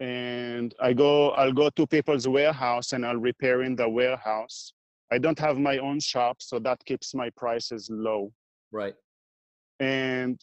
[0.00, 4.72] And I go, I'll go to people's warehouse and I'll repair in the warehouse.
[5.12, 8.32] I don't have my own shop, so that keeps my prices low.
[8.72, 8.94] Right.
[9.78, 10.40] And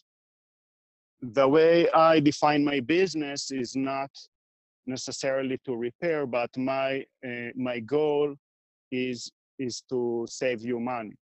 [1.20, 4.10] the way I define my business is not
[4.86, 8.34] necessarily to repair, but my uh, my goal
[8.92, 11.16] is is to save you money.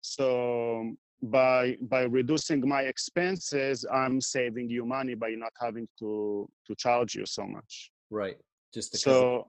[0.00, 6.74] So by by reducing my expenses, I'm saving you money by not having to to
[6.74, 7.90] charge you so much.
[8.10, 8.36] Right.
[8.72, 9.48] Just So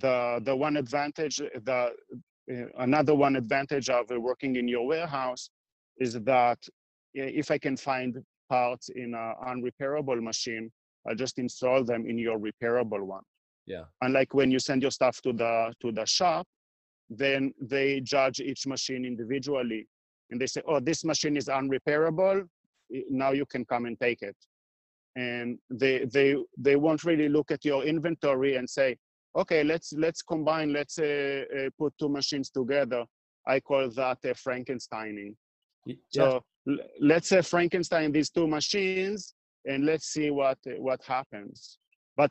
[0.00, 1.90] the the one advantage the
[2.50, 5.50] uh, another one advantage of working in your warehouse
[5.98, 6.58] is that
[7.14, 10.70] if I can find parts in an unrepairable machine,
[11.08, 13.22] I just install them in your repairable one.
[13.66, 13.84] Yeah.
[14.02, 16.46] unlike when you send your stuff to the to the shop
[17.10, 19.86] then they judge each machine individually.
[20.30, 22.46] And they say oh this machine is unrepairable.
[23.10, 24.36] Now you can come and take it.
[25.16, 28.96] And they they they won't really look at your inventory and say
[29.36, 33.04] okay let's let's combine let's uh, uh, put two machines together.
[33.46, 35.34] I call that uh, frankensteining.
[35.86, 39.34] Y- so l- let's say Frankenstein these two machines
[39.66, 41.78] and let's see what what happens.
[42.16, 42.30] But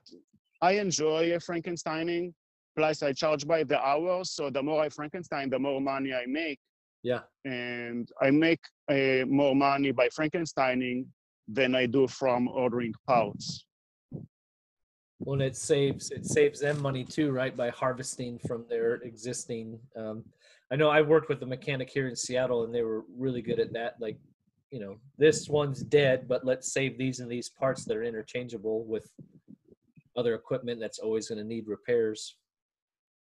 [0.62, 2.34] I enjoy Frankensteining.
[2.78, 6.26] Plus, I charge by the hour, so the more I Frankenstein, the more money I
[6.26, 6.58] make,
[7.04, 7.24] Yeah.
[7.44, 11.06] and I make uh, more money by Frankensteining
[11.50, 13.66] than I do from ordering parts.
[15.20, 17.56] Well, and it saves it saves them money too, right?
[17.56, 19.78] By harvesting from their existing.
[19.98, 20.24] Um,
[20.72, 23.60] I know I worked with a mechanic here in Seattle, and they were really good
[23.60, 23.96] at that.
[24.00, 24.18] Like,
[24.72, 28.86] you know, this one's dead, but let's save these and these parts that are interchangeable
[28.86, 29.12] with
[30.16, 32.38] other equipment that's always going to need repairs.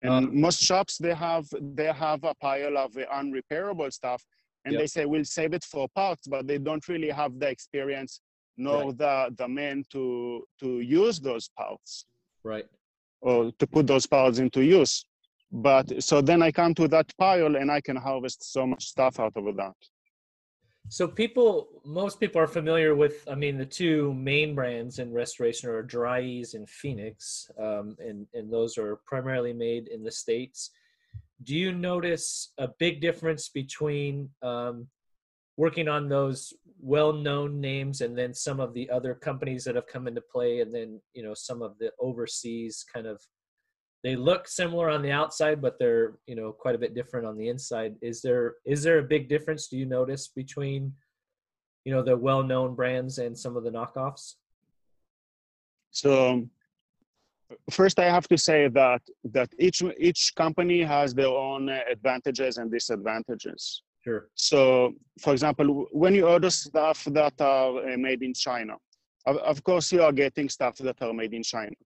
[0.04, 1.48] And Um, most shops they have
[1.80, 4.24] they have a pile of uh, unrepairable stuff,
[4.66, 4.80] and Yep.
[4.82, 8.22] they say we'll save it for parts, but they don't really have the experience
[8.58, 12.06] nor the the men to to use those parts
[12.44, 12.68] Right.
[13.22, 15.06] or to put those parts into use.
[15.52, 19.20] But so then I come to that pile and I can harvest so much stuff
[19.20, 19.78] out of that.
[20.90, 25.70] So people, most people are familiar with, I mean, the two main brands in restoration
[25.70, 30.72] are Dri-Eaz and Phoenix, um, and and those are primarily made in the states.
[31.44, 34.88] Do you notice a big difference between um,
[35.58, 40.08] working on those well-known names and then some of the other companies that have come
[40.08, 43.22] into play, and then you know some of the overseas kind of
[44.08, 47.36] they look similar on the outside but they're you know quite a bit different on
[47.38, 47.92] the inside.
[48.02, 50.82] Is there is there a big difference do you notice between
[51.86, 54.26] you know the well-known brands and some of the knockoffs?
[55.92, 56.12] So
[57.80, 59.02] first, I have to say that
[59.36, 61.64] that each each company has their own
[61.96, 63.62] advantages and disadvantages.
[64.06, 64.22] sure.
[64.52, 64.60] So,
[65.24, 65.68] for example,
[66.04, 68.76] when you order stuff that are uh, made in China,
[69.30, 71.78] of, of course you are getting stuff that are made in China,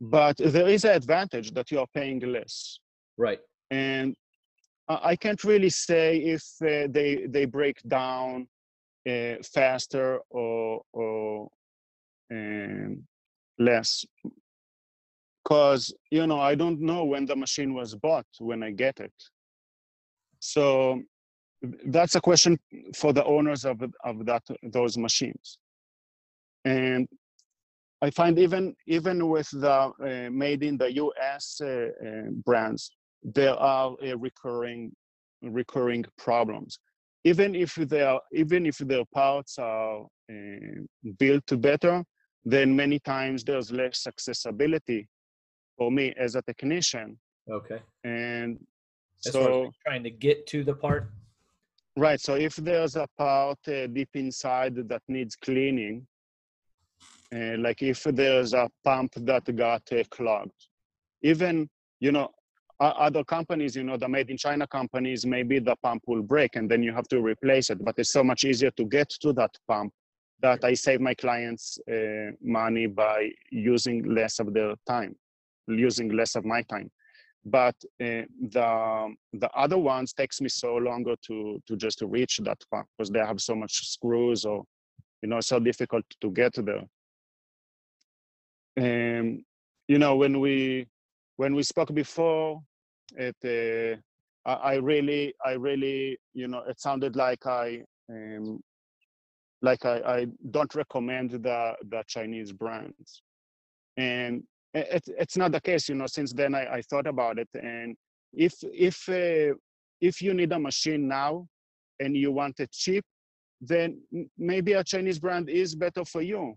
[0.00, 2.78] but there is an advantage that you are paying less.
[3.16, 4.14] right And
[4.86, 8.46] I can't really say if uh, they they break down
[9.08, 11.48] uh, faster or or
[12.30, 13.02] um,
[13.58, 14.04] less,
[15.42, 19.14] because you know I don't know when the machine was bought when I get it.
[20.38, 21.00] So
[21.86, 22.58] that's a question
[22.94, 25.58] for the owners of of that those machines
[26.64, 27.08] and
[28.06, 30.90] i find even even with the uh, made in the
[31.32, 32.82] us uh, uh, brands
[33.24, 34.92] there are uh, recurring
[35.42, 36.78] recurring problems.
[37.24, 40.04] Even if they are even if their parts are
[41.18, 42.04] built to better
[42.44, 45.08] then many times there's less accessibility
[45.78, 47.18] for me as a technician.
[47.50, 47.80] Okay.
[48.04, 48.58] And
[49.26, 51.10] as so trying to get to the part?
[51.96, 52.20] Right.
[52.20, 56.06] So if there's a part uh, deep inside that needs cleaning,
[57.34, 60.68] uh, like if there's a pump that got uh, clogged,
[61.22, 61.68] even
[62.00, 62.30] you know
[62.80, 66.70] other companies, you know, the made in China companies, maybe the pump will break and
[66.70, 67.82] then you have to replace it.
[67.84, 69.92] But it's so much easier to get to that pump
[70.40, 75.14] that I save my clients uh, money by using less of their time,
[75.68, 76.90] using less of my time
[77.44, 82.40] but uh, the the other ones takes me so longer to to just to reach
[82.42, 84.64] that part because they have so much screws or
[85.22, 86.84] you know so difficult to get there
[88.76, 89.42] and
[89.88, 90.86] you know when we
[91.36, 92.60] when we spoke before
[93.16, 93.96] it uh,
[94.48, 98.60] I, I really i really you know it sounded like i um,
[99.62, 103.22] like I, I don't recommend the the chinese brands.
[103.96, 104.42] And
[104.74, 107.48] it, it's- it's not the case you know since then i, I thought about it
[107.54, 107.96] and
[108.32, 109.54] if if uh,
[110.00, 111.46] if you need a machine now
[112.00, 113.04] and you want it cheap
[113.60, 114.00] then
[114.36, 116.54] maybe a chinese brand is better for you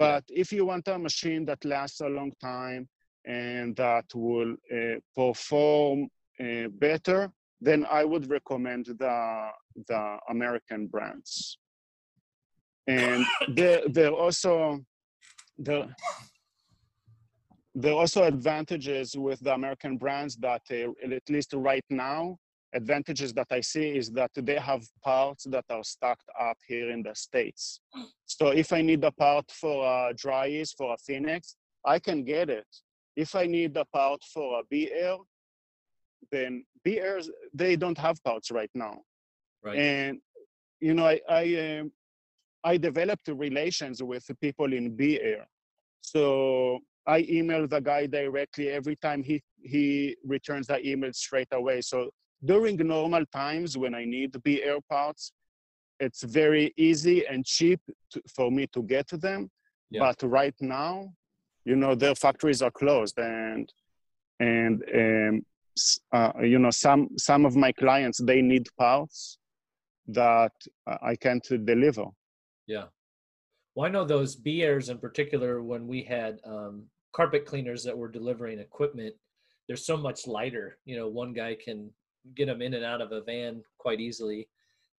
[0.00, 2.88] but if you want a machine that lasts a long time
[3.26, 6.08] and that will uh, perform
[6.42, 9.16] uh, better then i would recommend the
[9.88, 11.58] the american brands.
[12.86, 14.80] And they're, they're also
[15.58, 15.88] the
[17.74, 22.36] there are also advantages with the American brands that, uh, at least right now,
[22.72, 27.02] advantages that I see is that they have parts that are stacked up here in
[27.02, 27.80] the States.
[28.26, 32.48] So if I need a part for a Dri-Eaz, for a Phoenix, I can get
[32.50, 32.66] it.
[33.16, 35.16] If I need a part for a B-Air,
[36.30, 39.02] then B-Airs, they don't have parts right now.
[39.62, 39.78] Right.
[39.78, 40.20] And,
[40.80, 41.92] you know, I, I, um,
[42.62, 45.46] I developed relations with people in B-Air.
[46.02, 51.80] So I email the guy directly every time he, he returns the email straight away.
[51.80, 52.10] So
[52.44, 55.32] during normal times when I need B-Air parts,
[55.98, 57.80] it's very easy and cheap
[58.12, 59.50] to, for me to get to them.
[59.90, 60.00] Yeah.
[60.00, 61.12] But right now,
[61.64, 63.70] you know, their factories are closed and
[64.38, 65.42] and um,
[66.12, 69.38] uh, you know some some of my clients they need parts
[70.08, 70.52] that
[70.86, 72.06] uh, I can't deliver.
[72.66, 72.84] Yeah.
[73.74, 78.08] Well, I know those B-Airs in particular, when we had um, carpet cleaners that were
[78.08, 79.14] delivering equipment,
[79.66, 80.78] they're so much lighter.
[80.84, 81.90] You know, one guy can
[82.34, 84.48] get them in and out of a van quite easily.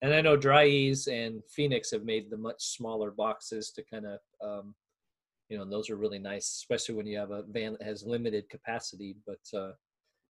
[0.01, 4.19] And I know Dri-Eaz and Phoenix have made the much smaller boxes to kind of,
[4.43, 4.73] um,
[5.49, 8.49] you know, those are really nice, especially when you have a van that has limited
[8.49, 9.15] capacity.
[9.27, 9.73] But uh,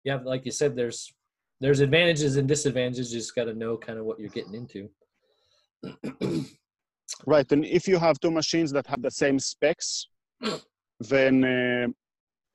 [0.04, 1.14] yeah, like you said, there's
[1.62, 3.14] there's advantages and disadvantages.
[3.14, 4.90] You just got to know kind of what you're getting into.
[7.28, 10.08] Right, and if you have two machines that have the same specs,
[11.00, 11.88] then uh,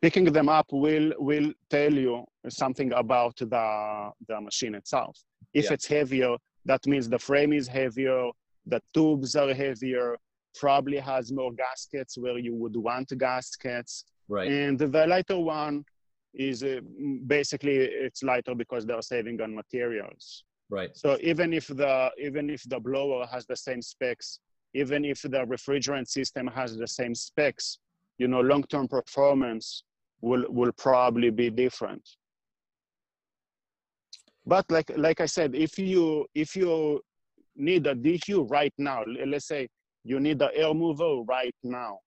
[0.03, 5.17] picking them up will will tell you something about the the machine itself.
[5.55, 5.75] If Yeah.
[5.75, 8.31] it's heavier, that means the frame is heavier,
[8.67, 10.17] the tubes are heavier,
[10.55, 14.51] probably has more gaskets where you would want gaskets, Right.
[14.51, 15.85] and the lighter one
[16.35, 16.81] is uh,
[17.27, 20.45] basically it's lighter because they're saving on materials.
[20.69, 20.91] Right.
[20.97, 24.41] So even if the even if the blower has the same specs,
[24.75, 27.79] even if the refrigerant system has the same specs,
[28.19, 29.85] you know, long-term performance
[30.21, 32.03] will will probably be different.
[34.45, 37.01] But like like I said, if you if you
[37.57, 39.69] need a DQ right now, let's say
[40.05, 41.99] you need the air mover right now,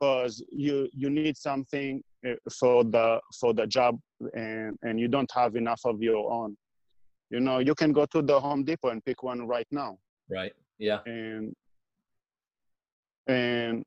[0.00, 3.98] because you you need something uh, for the for the job
[4.34, 6.56] and and you don't have enough of your own
[7.30, 9.96] you know you can go to the home depot and pick one right now
[10.28, 10.52] Right.
[10.78, 11.00] Yeah.
[11.06, 11.54] and
[13.26, 13.84] and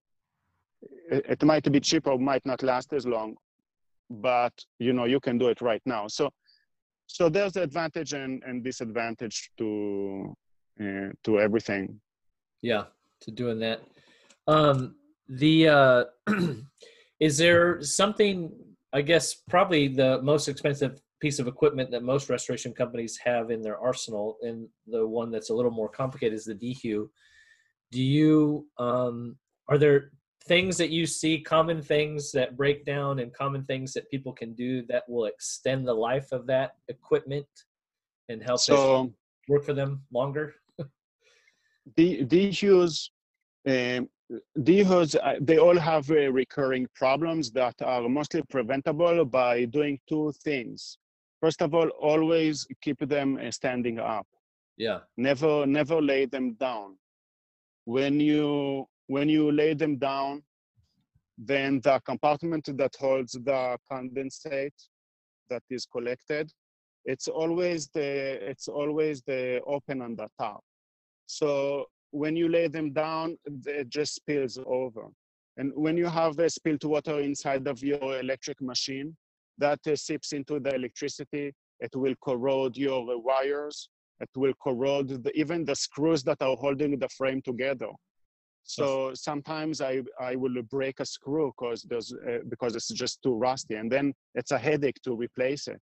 [1.09, 3.35] it, might be cheaper might not last as long
[4.09, 6.07] but you know you can do it right now.
[6.07, 6.29] So
[7.07, 10.33] so there's the advantage and, and disadvantage to
[10.81, 11.99] uh, to everything.
[12.61, 12.85] Yeah
[13.21, 13.81] to doing that.
[14.47, 14.95] Um
[15.29, 16.03] the uh
[17.19, 18.51] is there something
[18.91, 23.61] i guess probably the most expensive piece of equipment that most restoration companies have in
[23.61, 27.09] their arsenal and the one that's a little more complicated is the DHU.
[27.91, 29.37] do you um
[29.69, 30.11] are there
[30.47, 34.53] things that you see common things that break down and common things that people can
[34.53, 37.47] do that will extend the life of that equipment
[38.29, 39.11] and help it
[39.47, 40.53] work for them longer
[41.95, 43.09] the DHUs,
[43.67, 44.09] um,
[44.59, 50.33] DHUs, uh, they all have uh, recurring problems that are mostly preventable by doing two
[50.43, 50.97] things.
[51.41, 54.27] First of all, always keep them uh, standing up.
[54.77, 56.97] yeah Never, never lay them down.
[57.85, 60.43] When you when you lay them down,
[61.37, 64.87] then the compartment that holds the condensate
[65.49, 66.51] that is collected,
[67.05, 70.61] it's always the it's always the open on the top.
[71.25, 75.07] So when you lay them down, it just spills over.
[75.57, 79.15] And when you have a spilled water inside of your electric machine,
[79.57, 81.53] that uh, seeps into the electricity.
[81.79, 83.89] It will corrode your wires.
[84.19, 87.89] It will corrode the, even the screws that are holding the frame together.
[88.63, 93.35] So sometimes I, I will break a screw because there's uh, because it's just too
[93.35, 95.81] rusty, and then it's a headache to replace it.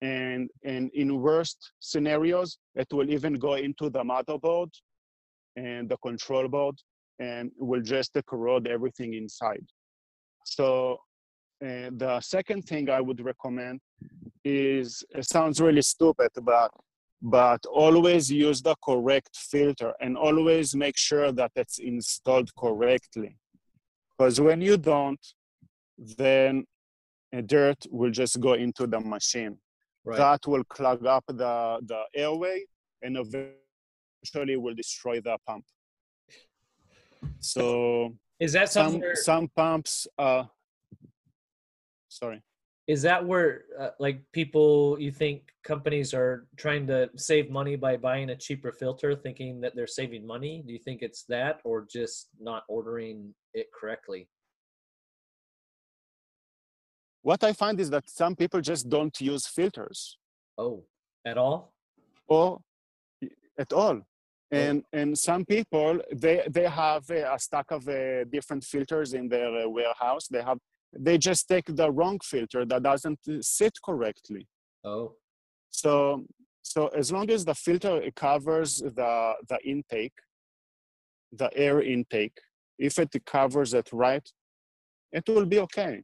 [0.00, 4.70] And and in worst scenarios, it will even go into the motherboard
[5.56, 6.76] and the control board,
[7.18, 9.66] and will just corrode everything inside.
[10.44, 10.98] So
[11.62, 13.80] uh, the second thing I would recommend
[14.44, 16.70] is it sounds really stupid, but
[17.26, 23.38] but always use the correct filter and always make sure that it's installed correctly.
[24.10, 25.26] Because when you don't,
[26.18, 26.66] then
[27.46, 29.56] dirt will just go into the machine.
[30.04, 32.66] right That will clog up the, the airway
[33.00, 35.64] and eventually will destroy the pump.
[37.40, 40.44] So is that some some pumps uh
[42.08, 42.42] sorry
[42.86, 47.96] is that where uh, like people you think companies are trying to save money by
[47.96, 50.62] buying a cheaper filter thinking that they're saving money?
[50.66, 54.28] Do you think it's that or just not ordering it correctly?
[57.22, 60.18] What i find is that some people just don't use filters.
[60.58, 60.84] Oh
[61.24, 61.72] at all?
[62.28, 62.60] Or
[63.58, 64.02] at all.
[64.50, 69.28] And and some people they they have a, a stack of uh, different filters in
[69.28, 70.28] their uh, warehouse.
[70.28, 70.58] They have
[70.98, 74.46] they just take the wrong filter that doesn't sit correctly.
[74.84, 75.14] Oh.
[75.70, 76.24] So
[76.62, 80.14] so as long as the filter covers the the intake
[81.32, 82.38] the air intake
[82.78, 84.26] if it covers it right
[85.12, 86.02] it will be okay.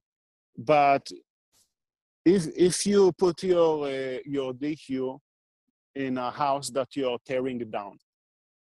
[0.57, 1.07] But
[2.25, 5.19] if if you put your uh, your DHU
[5.95, 7.99] in a house that you're tearing down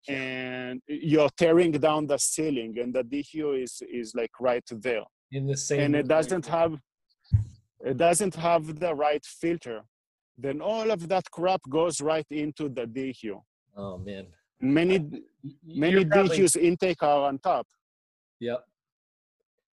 [0.08, 5.46] and you're tearing down the ceiling and the DHU is is like right there in
[5.46, 6.78] the same and it doesn't have
[7.84, 9.82] it doesn't have the right filter.
[10.36, 13.40] Then all of that crap goes right into the DHU
[13.76, 14.26] oh man.
[14.60, 15.24] Many
[15.64, 17.66] many probably, DHUs intake are on top.
[18.40, 18.64] Yep.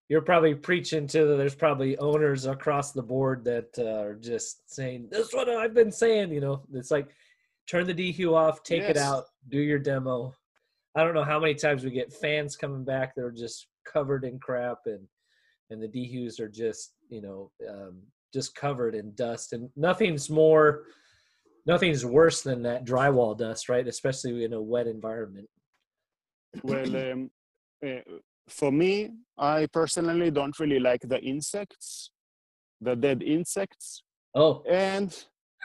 [0.08, 4.72] You're probably preaching to the, there's probably owners across the board that uh, are just
[4.72, 6.62] saying this is what I've been saying you know?
[6.74, 7.10] It's like
[7.68, 8.92] turn the DHU off take yes.
[8.92, 10.34] it out do your demo.
[10.96, 14.24] I don't know how many times we get fans coming back that are just covered
[14.24, 15.06] in crap and
[15.70, 18.02] and the DHUs are just you know um,
[18.34, 20.84] just covered in dust and nothing's more
[21.66, 23.88] nothing's worse than that drywall dust right?
[23.88, 25.48] Especially in a wet environment.
[26.64, 27.30] Well um,
[27.86, 28.02] uh,
[28.48, 29.10] for me
[29.40, 32.12] i personally don't really like the insects
[32.82, 34.04] the dead insects.
[34.34, 34.64] Oh.
[34.70, 35.16] And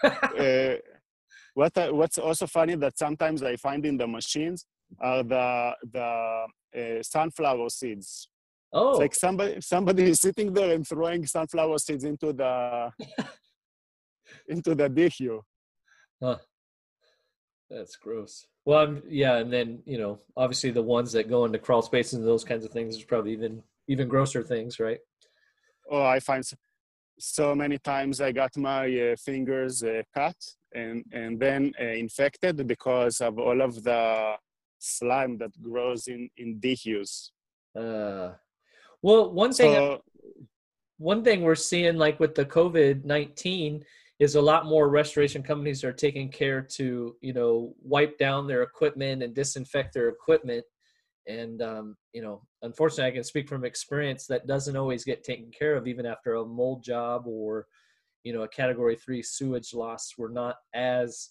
[0.03, 0.75] uh,
[1.55, 4.67] what I, what's also funny that sometimes i find in the machines
[5.01, 6.47] are the the
[6.79, 8.29] uh, sunflower seeds
[8.73, 12.91] Oh, it's like somebody somebody is sitting there and throwing sunflower seeds into the
[14.49, 15.43] into the DHU.
[16.23, 16.39] Huh.
[17.71, 18.47] That's gross.
[18.65, 22.15] Well, I'm, yeah, and then you know, obviously the ones that go into crawl spaces
[22.15, 24.99] and those kinds of things is probably even even grosser things, right?
[25.91, 26.57] Oh, I find so,
[27.19, 30.37] so many times I got my uh, fingers uh, cut
[30.75, 34.35] and and then uh, infected because of all of the
[34.79, 37.31] slime that grows in in DHUs.
[37.77, 38.33] Uh,
[39.03, 40.03] well, one thing so,
[40.99, 43.85] one thing we're seeing like with the COVID nineteen
[44.19, 48.63] is a lot more restoration companies are taking care to you know wipe down their
[48.63, 50.65] equipment and disinfect their equipment.
[51.27, 55.51] And um, you know unfortunately i can speak from experience that doesn't always get taken
[55.51, 57.67] care of even after a mold job or
[58.25, 60.15] you know a category three sewage loss.
[60.19, 61.31] We're not as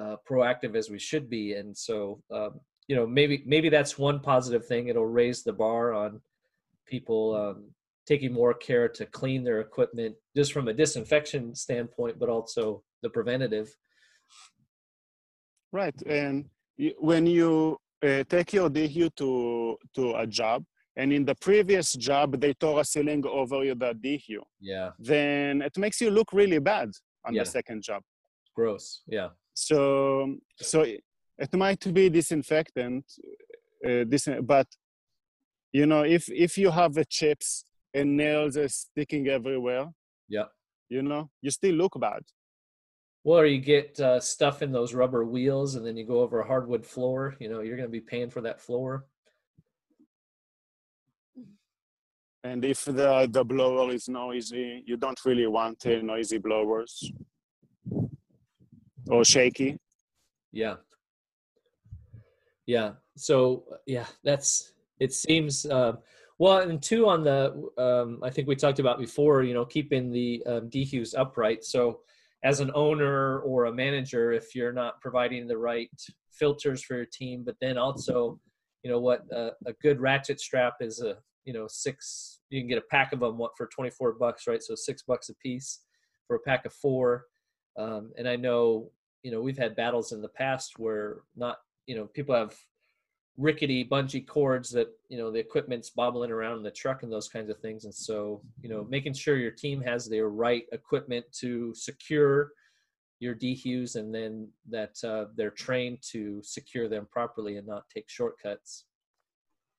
[0.00, 1.54] uh, proactive as we should be.
[1.54, 4.88] And so um, you know maybe maybe that's one positive thing.
[4.88, 6.20] It'll raise the bar on
[6.86, 7.70] people um,
[8.06, 13.10] taking more care to clean their equipment just from a disinfection standpoint but also the
[13.10, 13.68] preventative.
[15.72, 16.46] Right and
[16.98, 20.64] when you uh, take your DHU to to a job
[20.96, 24.90] and in the previous job they tore a ceiling over the DHU yeah.
[24.98, 26.90] then it makes you look really bad
[27.24, 27.42] on yeah.
[27.42, 28.02] the second job.
[28.54, 29.28] Gross yeah.
[29.54, 30.82] So so
[31.38, 33.04] it might be disinfectant
[33.86, 34.66] uh, dis- but
[35.78, 37.48] you know if if you have the chips
[37.92, 39.86] and nails are sticking everywhere
[40.28, 40.48] yeah.
[40.88, 42.22] you know you still look bad.
[43.24, 46.40] Well or you get uh, stuff in those rubber wheels and then you go over
[46.40, 49.04] a hardwood floor you know you're going to be paying for that floor.
[52.44, 56.92] And if the the blower is noisy you don't really want uh, noisy blowers.
[59.08, 59.70] Or shaky.
[60.52, 60.76] Yeah.
[62.74, 62.90] Yeah.
[63.16, 65.92] So yeah that's it seems uh,
[66.38, 69.42] well, and two on the um, I think we talked about before.
[69.42, 71.64] You know, keeping the um, DHUs upright.
[71.64, 72.00] So,
[72.44, 75.90] as an owner or a manager, if you're not providing the right
[76.30, 78.38] filters for your team, but then also,
[78.82, 82.40] you know, what uh, a good ratchet strap is a you know six.
[82.50, 84.62] You can get a pack of them what for 24 bucks, right?
[84.62, 85.80] So six bucks a piece
[86.26, 87.24] for a pack of four.
[87.78, 88.90] Um, and I know
[89.22, 92.54] you know we've had battles in the past where not you know people have
[93.38, 97.28] rickety bungee cords that you know the equipment's bobbling around in the truck and those
[97.28, 97.84] kinds of things.
[97.84, 102.50] And so you know making sure your team has the right equipment to secure
[103.20, 108.08] your DHUs and then that uh, they're trained to secure them properly and not take
[108.08, 108.84] shortcuts.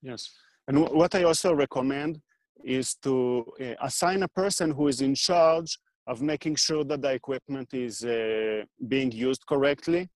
[0.02, 0.32] Yes.
[0.68, 2.20] And w- what i also recommend
[2.64, 5.78] is to uh, assign a person who is in charge
[6.08, 10.10] of making sure that the equipment is uh, being used correctly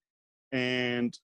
[0.52, 1.18] and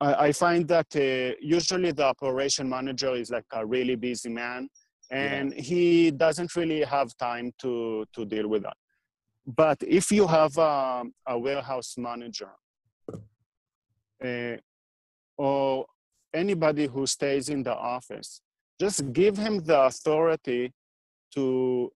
[0.00, 4.68] I, find that uh, usually the operation manager is like a really busy man
[5.10, 5.62] and yeah.
[5.62, 8.76] he doesn't really have time to, to deal with that.
[9.46, 12.50] But if you have a, a warehouse manager
[14.24, 14.56] uh,
[15.38, 15.86] or
[16.34, 18.40] anybody who stays in the office,
[18.80, 20.72] just give him the authority
[21.34, 21.92] to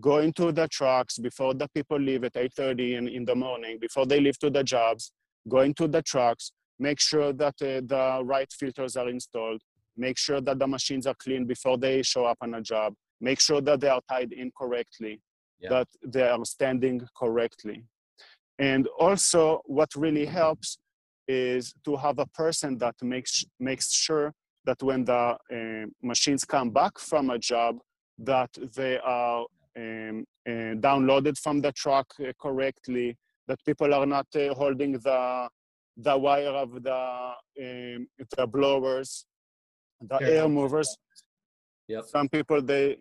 [0.00, 4.06] go into the trucks before the people leave at 8.30 in, in the morning, before
[4.06, 5.12] they leave to the jobs,
[5.48, 9.60] go into the trucks, make sure that uh, the right filters are installed,
[9.96, 13.40] make sure that the machines are clean before they show up on a job, make
[13.40, 15.20] sure that they are tied in correctly,
[15.60, 15.70] yeah.
[15.70, 17.84] that they are standing correctly.
[18.58, 20.78] And also what really helps
[21.26, 24.32] is to have a person that makes, makes sure
[24.64, 27.78] that when the uh, machines come back from a job,
[28.18, 33.16] that they are um, uh, downloaded from the truck uh, correctly,
[33.46, 35.48] that people are not uh, holding the
[35.98, 39.26] the wire of the um, the blowers,
[40.00, 40.96] the air movers.
[41.88, 42.04] Yep.
[42.04, 42.98] Some people they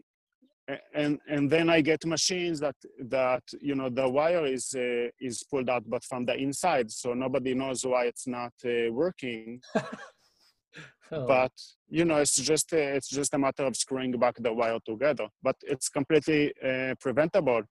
[0.93, 5.43] and and then I get machines that that you know the wire is uh, is
[5.43, 9.62] pulled out, but from the inside, so nobody knows why it's not uh, working.
[11.12, 11.26] oh.
[11.28, 11.54] But
[11.88, 15.28] you know, it's just a, it's just a matter of screwing back the wire together.
[15.41, 17.62] But it's completely uh, preventable.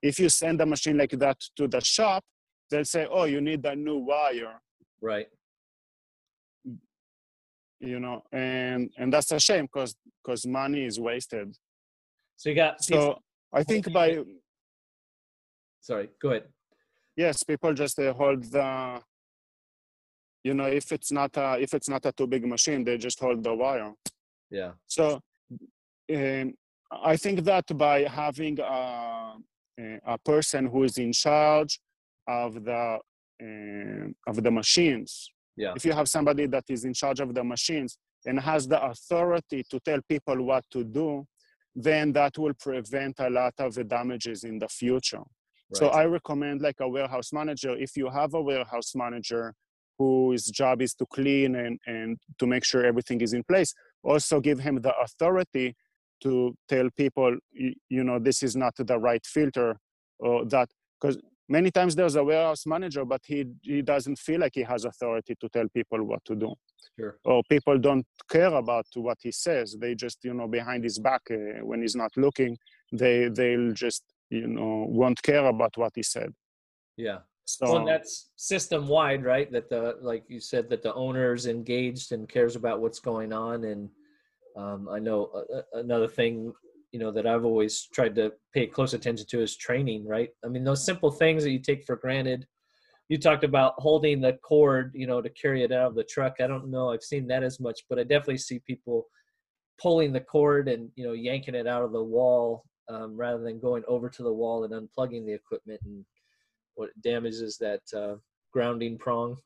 [0.00, 2.24] If you send a machine like that to the shop,
[2.70, 4.60] they'll say, "Oh, you need a new wire."
[5.00, 5.26] Right.
[7.80, 11.54] You know, and and that's a shame because because money is wasted.
[12.36, 12.82] So you got.
[12.82, 13.18] So
[13.52, 14.18] I think by.
[15.80, 16.08] Sorry.
[16.20, 16.44] Go ahead.
[17.16, 19.00] Yes, people just uh, hold the
[20.46, 23.18] you know if it's not a if it's not a too big machine they just
[23.24, 23.92] hold the wire
[24.58, 25.20] yeah so
[26.16, 26.46] um,
[27.12, 29.34] i think that by having a,
[30.14, 31.72] a person who is in charge
[32.28, 32.98] of the
[33.42, 35.30] um, of the machines.
[35.56, 35.72] Yeah.
[35.74, 39.64] If you have somebody that is in charge of the machines and has the authority
[39.70, 41.26] to tell people what to do
[41.76, 45.18] then that will prevent a lot of the damages in the future.
[45.18, 45.78] Right.
[45.80, 47.76] so i recommend like a warehouse manager.
[47.76, 49.52] If you have a warehouse manager
[49.98, 54.40] whose job is to clean and, and to make sure everything is in place also
[54.40, 55.74] give him the authority
[56.22, 57.36] to tell people
[57.96, 59.76] you know this is not the right filter
[60.18, 60.68] or that
[60.98, 61.18] because
[61.48, 65.34] many times there's a warehouse manager but he he doesn't feel like he has authority
[65.40, 66.54] to tell people what to do
[66.98, 67.18] sure.
[67.24, 71.22] or people don't care about what he says they just you know behind his back
[71.30, 72.56] uh, when he's not looking
[72.92, 76.32] they they'll just you know won't care about what he said
[76.96, 79.50] yeah so well, that's system wide, right?
[79.52, 83.64] That the like you said that the owner's engaged and cares about what's going on.
[83.64, 83.88] And
[84.56, 86.52] um, I know uh, uh, another thing,
[86.96, 90.30] you know, that I've always tried to pay close attention to is training, right?
[90.42, 92.46] I mean, those simple things that you take for granted.
[93.10, 96.36] You talked about holding the cord, you know, to carry it out of the truck.
[96.40, 99.08] I don't know, I've seen that as much, but I definitely see people
[99.78, 103.60] pulling the cord and you know yanking it out of the wall um, rather than
[103.60, 106.02] going over to the wall and unplugging the equipment and
[106.76, 108.14] what damages that uh,
[108.54, 109.36] grounding prong.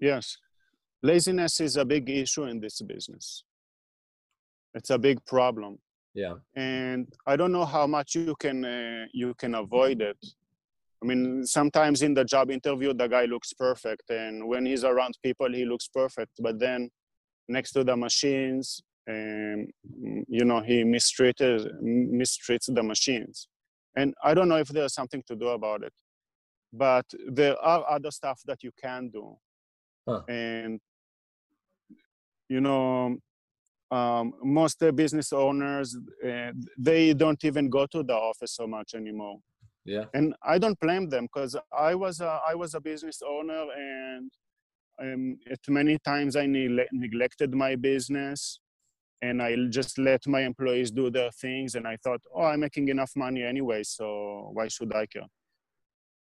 [0.00, 0.38] Yes,
[1.02, 3.44] laziness is a big issue in this business.
[4.76, 5.78] It's a big problem.
[6.14, 10.20] Yeah, and I don't know how much you can uh, you can avoid it.
[11.02, 15.18] I mean, sometimes in the job interview, the guy looks perfect, and when he's around
[15.22, 16.32] people, he looks perfect.
[16.38, 16.90] But then,
[17.48, 19.66] next to the machines, um,
[20.28, 23.48] you know, he mistreated mistreats the machines.
[23.94, 25.92] And I don't know if there's something to do about it,
[26.72, 29.36] but there are other stuff that you can do.
[30.06, 30.22] Huh.
[30.28, 30.80] And,
[32.48, 33.16] you know,
[33.90, 39.38] um, most business owners, uh, they don't even go to the office so much anymore.
[39.84, 40.06] Yeah.
[40.14, 44.30] And I don't blame them because I was a, I was a business owner and
[45.00, 48.58] um, at many times I ne- neglected my business
[49.22, 51.76] and I just let my employees do their things.
[51.76, 55.28] And I thought, oh, I'm making enough money anyway, so why should I care?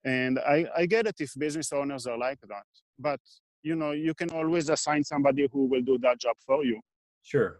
[0.04, 2.66] And I, I get it if business owners are like that,
[3.00, 3.20] but
[3.64, 6.80] you know, you can always assign somebody who will do that job for you.
[7.28, 7.60] Sure.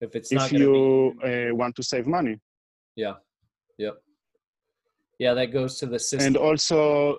[0.00, 1.50] If it's if you be...
[1.50, 2.40] uh, want to save money.
[2.96, 3.14] Yeah.
[3.78, 3.94] Yep.
[5.20, 6.26] Yeah, that goes to the system.
[6.26, 7.18] And also,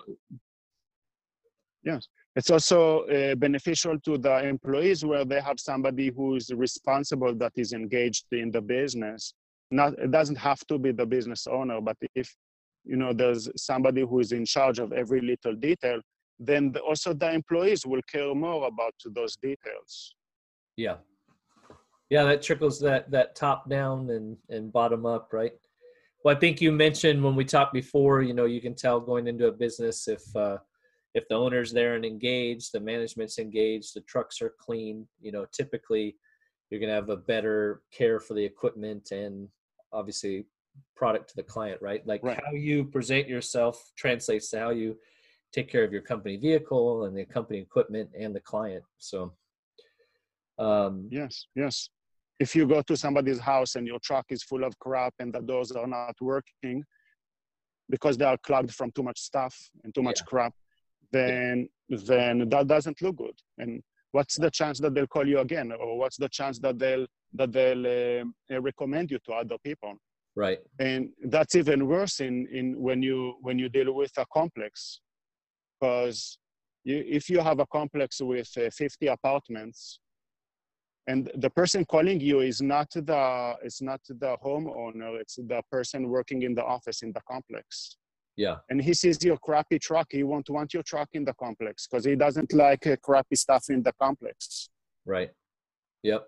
[1.82, 7.34] yes, it's also uh, beneficial to the employees where they have somebody who is responsible
[7.36, 9.32] that is engaged in the business.
[9.70, 12.28] Not it doesn't have to be the business owner, but if
[12.84, 16.00] you know there's somebody who is in charge of every little detail,
[16.38, 20.14] then the, also the employees will care more about those details.
[20.76, 20.96] Yeah,
[22.10, 25.52] yeah, that trickles that that top down and and bottom up, right?
[26.24, 29.28] Well, I think you mentioned when we talked before, you know, you can tell going
[29.28, 30.58] into a business if uh,
[31.14, 35.46] if the owner's there and engaged, the management's engaged, the trucks are clean, you know,
[35.52, 36.16] typically
[36.68, 39.48] you're going to have a better care for the equipment and
[39.92, 40.46] obviously
[40.94, 42.06] product to the client, right?
[42.06, 42.38] Like right.
[42.44, 44.98] how you present yourself translates to how you
[45.52, 48.84] take care of your company vehicle and the company equipment and the client.
[48.98, 49.32] So,
[50.58, 51.88] um, yes, yes.
[52.38, 55.40] If you go to somebody's house and your truck is full of crap and the
[55.40, 56.84] doors are not working
[57.88, 60.26] because they are clogged from too much stuff and too much Yeah.
[60.30, 60.54] crap,
[61.12, 63.38] then then that doesn't look good.
[63.58, 67.06] And what's the chance that they'll call you again, or what's the chance that they'll
[67.34, 67.86] that they'll
[68.22, 69.94] um, uh, recommend you to other people?
[70.38, 70.58] Right.
[70.78, 75.00] and that's even worse in, in when you when you deal with a complex
[75.80, 76.38] because
[76.84, 80.00] you, if you have a complex with uh, 50 apartments
[81.08, 86.08] and the person calling you is not the it's not the homeowner it's the person
[86.08, 87.96] working in the office in the complex
[88.36, 88.56] Yeah.
[88.70, 92.04] and he sees your crappy truck he won't want your truck in the complex because
[92.04, 94.68] he doesn't like uh, crappy stuff in the complex
[95.06, 95.30] Right.
[96.02, 96.26] Yep.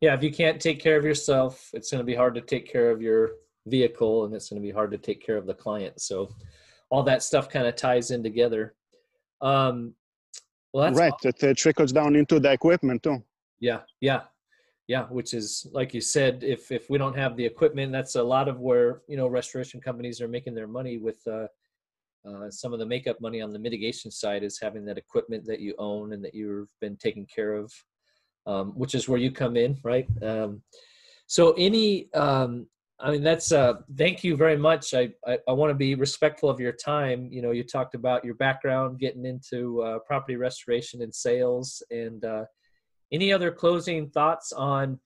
[0.00, 0.14] Yeah.
[0.14, 2.90] If you can't take care of yourself, it's going to be hard to take care
[2.90, 3.30] of your
[3.66, 6.00] vehicle and it's going to be hard to take care of the client.
[6.00, 6.28] So
[6.90, 8.74] all that stuff kind of ties in together.
[9.40, 9.94] Um,
[10.72, 13.22] well, that's right it uh, trickles down into the equipment too
[13.60, 14.22] Yeah, yeah,
[14.86, 15.04] yeah.
[15.04, 18.48] Which is like you said, if if we don't have the equipment, that's a lot
[18.48, 21.46] of where you know restoration companies are making their money with uh,
[22.28, 25.60] uh, some of the makeup money on the mitigation side is having that equipment that
[25.60, 27.72] you own and that you've been taking care of,
[28.46, 30.06] um, which is where you come in, right?
[30.22, 30.62] Um,
[31.26, 32.66] so any, um,
[33.00, 34.94] I mean, that's uh, thank you very much.
[34.94, 37.28] I I, I want to be respectful of your time.
[37.30, 42.24] You know, you talked about your background, getting into uh, property restoration and sales, and
[42.24, 42.44] uh,
[43.12, 44.98] any other closing thoughts on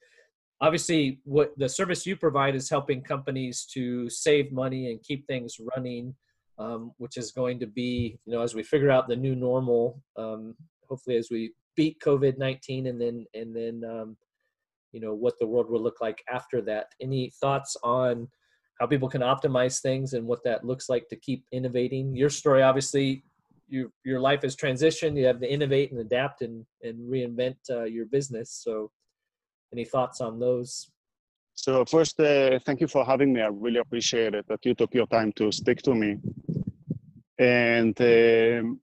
[0.61, 5.57] obviously what the service you provide is helping companies to save money and keep things
[5.74, 6.14] running
[6.59, 10.00] um, which is going to be you know as we figure out the new normal
[10.16, 10.55] um,
[10.88, 14.16] hopefully as we beat covid-19 and then and then um,
[14.92, 16.88] you know what the world will look like after that.
[17.00, 18.28] Any thoughts on
[18.78, 22.14] how people can optimize things and what that looks like to keep innovating?
[22.14, 23.24] Your story obviously
[23.72, 27.84] you, your life has transitioned you have to innovate and adapt and, and reinvent uh,
[27.84, 28.90] your business so
[29.72, 30.70] any thoughts on those
[31.54, 33.40] So first, uh, thank you for having me.
[33.40, 36.10] I really appreciate it that you took your time to speak to me.
[37.38, 38.80] And um,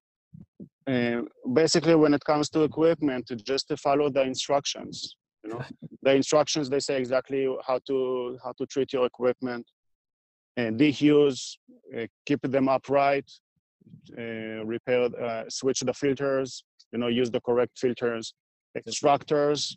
[0.93, 1.21] uh,
[1.53, 5.15] basically, when it comes to equipment, just to follow the instructions.
[5.43, 5.61] You know,
[6.05, 7.97] the instructions they say exactly how to
[8.43, 9.65] how to treat your equipment,
[10.57, 11.57] and dehues,
[11.95, 13.29] uh, keep them upright,
[14.65, 16.63] repair, uh, switch the filters.
[16.91, 18.33] You know, use the correct filters.
[18.77, 19.75] Extractors,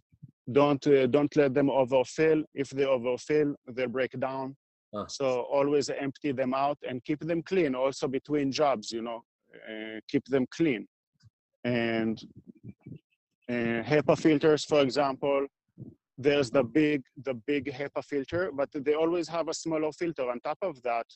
[0.50, 4.56] don't uh, don't let them overfill if they overfill they'll break down
[4.94, 5.06] Ah.
[5.06, 9.22] so always empty them out and keep them clean also between jobs you know
[9.70, 10.86] uh, keep them clean
[11.64, 12.20] and
[13.48, 15.46] uh, HEPA filters for example
[16.18, 20.38] there's the big the big HEPA filter but they always have a smaller filter on
[20.40, 21.06] top of that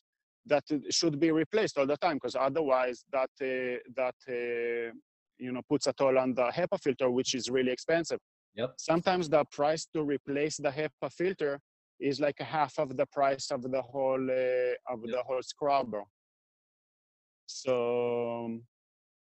[0.46, 4.92] that should be replaced all the time because otherwise that uh, that uh,
[5.38, 8.20] you know puts a toll on the HEPA filter which is really expensive
[8.56, 8.72] Yep.
[8.78, 11.60] sometimes the price to replace the HEPA filter
[12.00, 15.10] is like a half of the price of the whole uh, of Yep.
[15.14, 16.04] the whole scrubber.
[17.46, 18.62] So um,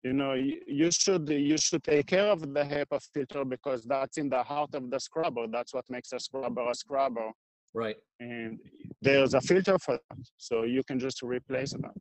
[0.03, 4.17] you know you, you should you should take care of the HEPA filter because that's
[4.17, 5.47] in the heart of the scrubber.
[5.47, 7.31] That's what makes a scrubber a scrubber.
[7.73, 8.59] Right And
[9.01, 11.97] there's a filter for that, so you can just replace that.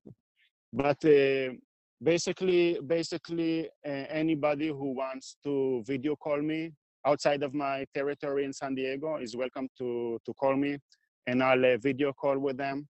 [0.73, 1.55] But uh,
[2.03, 6.73] basically, basically, uh, anybody who wants to video call me
[7.07, 10.79] outside of my territory in San Diego is welcome to to call me,
[11.27, 12.89] and I'll uh, video call with them.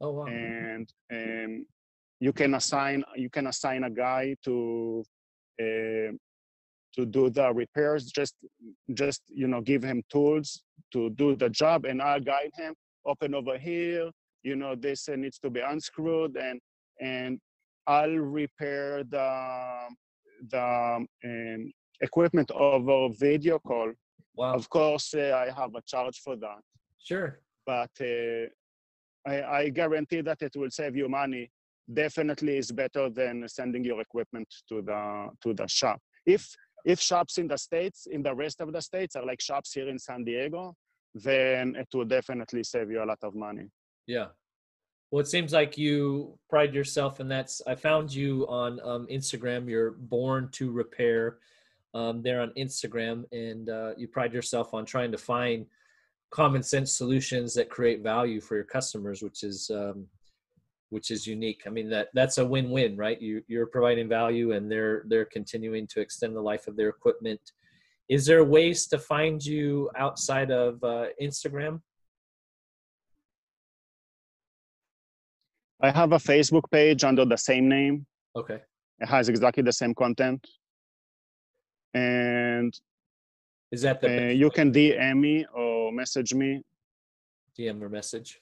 [0.00, 1.66] oh wow And um,
[2.20, 5.04] you can assign you can assign a guy to
[5.60, 6.12] uh,
[6.96, 8.06] to do the repairs.
[8.06, 8.34] Just
[8.94, 10.62] just you know give him tools
[10.92, 12.74] to do the job, and I'll guide him.
[13.06, 14.10] Open over here.
[14.42, 16.60] You know this needs to be unscrewed, and
[17.00, 17.38] and
[17.86, 19.88] I'll repair the
[20.50, 23.92] the um, equipment over video call.
[24.34, 26.60] wow Of course, uh, I have a charge for that,
[26.98, 28.46] sure but uh,
[29.26, 31.50] I, I guarantee that it will save you money.
[31.92, 36.00] Definitely is better than sending your equipment to the to the shop.
[36.26, 36.42] If
[36.84, 39.88] if shops in the states, in the rest of the states, are like shops here
[39.88, 40.74] in San Diego,
[41.14, 43.68] then it will definitely save you a lot of money.
[44.06, 44.26] Yeah.
[45.10, 49.68] Well, it seems like you pride yourself, and that's I found you on um, Instagram.
[49.68, 51.38] You're born to repair.
[51.94, 55.64] Um, there on Instagram, and uh, you pride yourself on trying to find
[56.30, 60.06] common sense solutions that create value for your customers, which is um,
[60.90, 61.62] which is unique.
[61.66, 63.20] I mean that that's a win-win, right?
[63.20, 67.40] You you're providing value, and they're they're continuing to extend the life of their equipment.
[68.08, 71.80] Is there ways to find you outside of uh, Instagram?
[75.80, 78.06] I have a Facebook page under the same name.
[78.34, 78.60] Okay.
[78.98, 80.44] It has exactly the same content.
[81.94, 82.74] And
[83.70, 86.62] Is that the Uh, you can DM me or message me.
[87.56, 88.40] DM or message?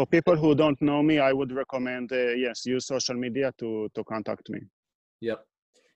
[0.00, 3.90] For people who don't know me, I would recommend uh, yes, use social media to
[3.94, 4.60] to contact me.
[5.20, 5.44] Yep.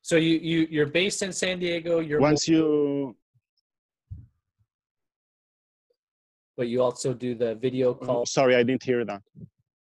[0.03, 2.01] So you you you're based in San Diego.
[2.01, 3.17] You're Once you
[6.59, 8.27] but you also do the video call.
[8.27, 9.23] sorry, I didn't hear that.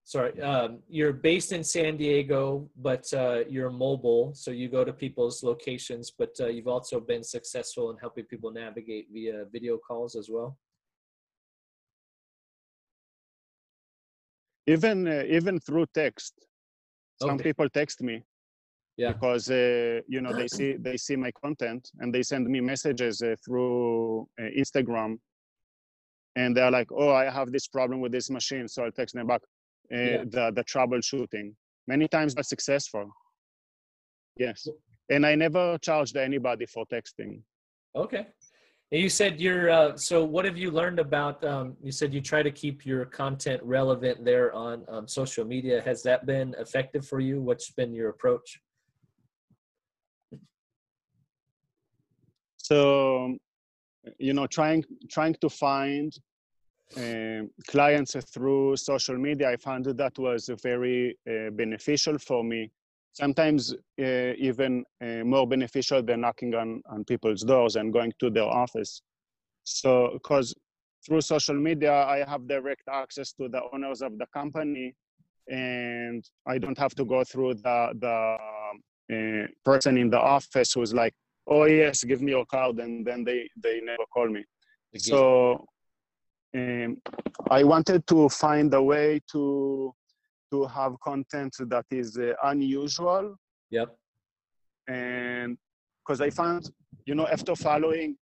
[0.02, 4.92] Sorry, um, you're based in San Diego, but uh, you're mobile, so you go to
[4.92, 6.10] people's locations.
[6.10, 10.58] But uh, you've also been successful in helping people navigate via video calls as well.
[14.68, 16.34] Even uh, even through text,
[17.22, 17.44] some Okay.
[17.48, 18.22] people text me
[18.98, 19.12] Yeah.
[19.12, 23.22] because uh, you know they see they see my content and they send me messages
[23.22, 25.18] uh, through uh, Instagram,
[26.36, 29.26] and they're like, "Oh, I have this problem with this machine," so I'll text them
[29.26, 29.42] back
[29.92, 30.24] uh, Yeah.
[30.34, 31.54] the the troubleshooting.
[31.86, 33.10] Many times that's successful.
[34.36, 34.68] Yes,
[35.08, 37.42] and I never charged anybody for texting.
[37.96, 38.26] Okay.
[38.91, 39.70] And you said you're.
[39.70, 41.45] Uh, so, what have you learned about?
[41.45, 45.82] Um, you said you try to keep your content relevant there on um, social media.
[45.82, 47.41] Has that been effective for you?
[47.41, 48.61] What's been your approach?
[52.68, 53.34] so
[54.18, 56.12] you know trying trying to find
[56.97, 62.70] um, clients through social media i found that that was very uh, beneficial for me
[63.20, 68.30] sometimes uh, even uh, more beneficial than knocking on, on people's doors and going to
[68.30, 69.02] their office.
[69.64, 70.54] So because
[71.04, 74.94] through social media i have direct access to the owners of the company
[75.48, 78.16] and i don't have to go through the the
[79.14, 81.14] uh, person in the office who's like
[81.46, 84.44] oh yes give me your card and then they they never call me.
[84.96, 85.64] So
[86.54, 86.96] um,
[87.50, 89.94] i wanted to find a way to
[90.51, 93.36] to have content that is uh, unusual
[93.70, 93.88] Yep.
[94.88, 95.57] and
[96.05, 96.70] because i found
[97.07, 98.16] you know after following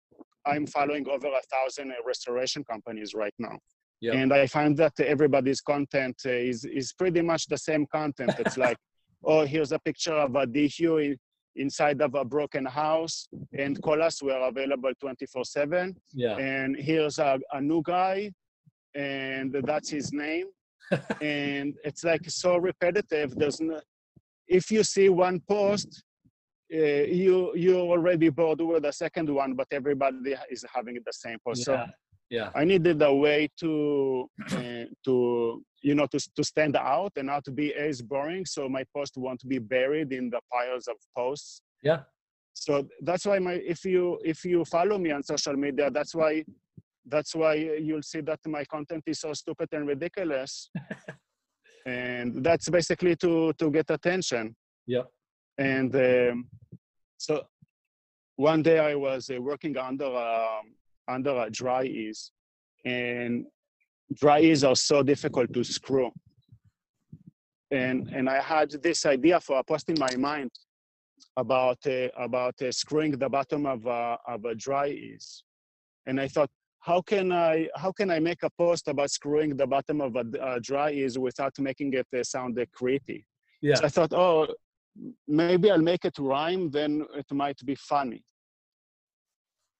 [0.45, 3.57] i'm following over a thousand uh, restoration companies right now
[4.01, 4.15] Yep.
[4.15, 8.57] and i find that everybody's content uh, is is pretty much the same content it's
[8.57, 8.77] like
[9.23, 11.17] oh here's a picture of a DHU in,
[11.55, 16.35] inside of a broken house and call us we're available 24 7 Yeah.
[16.37, 18.31] and here's a, a new guy
[18.93, 20.47] and that's his name
[21.21, 23.79] and it's like so repetitive there's no
[24.47, 26.03] if you see one post
[26.73, 26.77] uh,
[27.21, 31.63] you you're already bored with the second one but everybody is having the same post
[31.63, 31.87] so Yeah.
[32.29, 32.49] Yeah.
[32.55, 33.71] i needed a way to
[34.51, 38.67] uh, to you know to, to stand out and not to be as boring so
[38.67, 41.99] my post won't be buried in the piles of posts Yeah.
[42.53, 46.43] so that's why my if you if you follow me on social media that's why
[47.05, 50.69] that's why you'll see that my content is so stupid and ridiculous.
[51.87, 54.55] And that's basically to to get attention.
[54.87, 55.03] Yeah.
[55.59, 56.47] And um,
[57.17, 57.43] so
[58.37, 60.73] one day i was uh, working under um,
[61.07, 62.31] under a Dri-Eaz.
[62.85, 63.45] And
[64.19, 66.09] Dri-Eaz are so difficult to screw.
[67.69, 70.49] And and i had this idea for a post in my mind
[71.37, 75.43] about uh, about uh, screwing the bottom of a, of a Dri-Eaz.
[76.07, 76.49] And i thought
[76.85, 80.23] how can i how can i make a post about screwing the bottom of a,
[80.67, 83.25] Dri-Eaz without making it uh, sound uh, creepy
[83.61, 83.75] Yeah.
[83.79, 84.47] so I thought, oh,
[85.27, 88.21] maybe I'll make it rhyme, then it might be funny.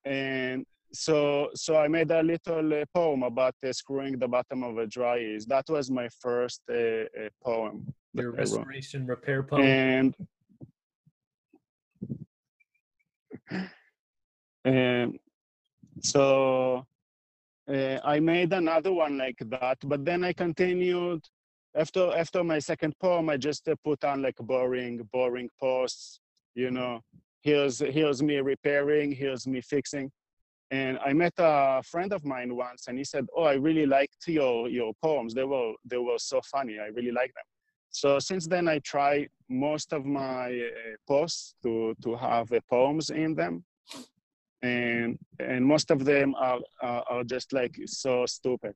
[0.06, 4.78] And so, so I made a little uh, poem about uh, screwing the bottom of
[4.78, 5.46] a Dri-Eaz.
[5.54, 7.76] That was my first uh, uh, poem.
[8.14, 9.62] Your restoration repair poem.
[9.62, 10.16] And
[14.66, 15.20] and
[16.02, 16.86] so
[17.68, 21.22] uh, I made another one like that, but then I continued
[21.76, 23.30] after after my second poem.
[23.30, 26.20] I just uh, put on like boring boring posts.
[26.54, 27.02] You know,
[27.42, 30.12] here's here's me repairing, here's me fixing.
[30.72, 34.28] And I met a friend of mine once, and he said, "Oh, I really liked
[34.28, 35.34] your your poems.
[35.34, 36.80] They were they were so funny.
[36.80, 37.46] I really like them."
[37.90, 43.10] So since then, I try most of my uh, posts to to have uh, poems
[43.10, 43.64] in them,
[44.66, 48.76] and and most of them are are, are just like so stupid.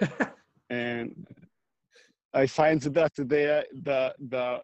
[0.70, 1.26] and
[2.34, 4.60] I find that they are, the the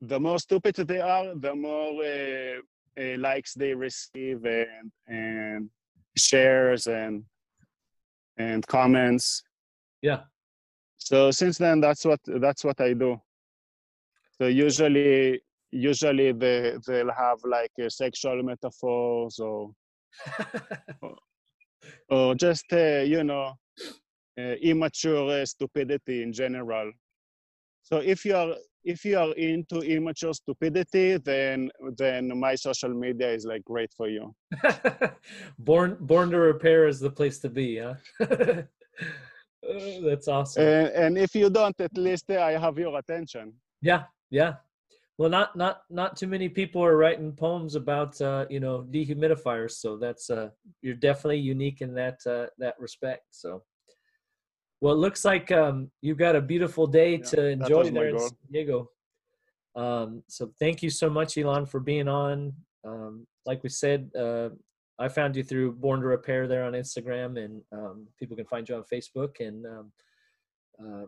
[0.00, 2.60] the more stupid they are, the more uh,
[3.00, 5.70] uh, likes they receive and and
[6.16, 7.24] shares and
[8.38, 9.42] and comments.
[10.02, 10.20] Yeah.
[10.96, 13.20] So since then, that's what that's what I do.
[14.38, 15.40] So usually,
[15.70, 19.70] usually they they'll have like uh, sexual metaphors or
[22.08, 23.54] or just uh, you know
[24.38, 26.92] uh, immature uh, stupidity in general.
[27.82, 28.54] So if you are
[28.84, 34.08] if you are into immature stupidity, then then my social media is like great for
[34.08, 34.34] you.
[35.58, 37.94] born born to repair is the place to be, huh?
[40.04, 40.62] that's awesome.
[40.62, 43.54] And, and if you don't, at least I have your attention.
[43.82, 44.54] Yeah, yeah.
[45.18, 49.72] Well, not not not too many people are writing poems about uh, you know dehumidifiers,
[49.72, 50.50] so that's uh,
[50.82, 53.24] you're definitely unique in that uh, that respect.
[53.30, 53.62] So.
[54.82, 58.18] Well, it looks like um, you've got a beautiful day yeah, to enjoy there in
[58.18, 58.90] San Diego.
[59.74, 62.52] Um, so thank you so much, Elan, for being on.
[62.84, 64.50] Um, like we said, uh,
[64.98, 68.68] I found you through Born to Repair there on Instagram, and um, people can find
[68.68, 69.40] you on Facebook.
[69.40, 69.92] And um,
[70.78, 71.06] uh,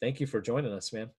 [0.00, 1.10] thank you for joining us, man.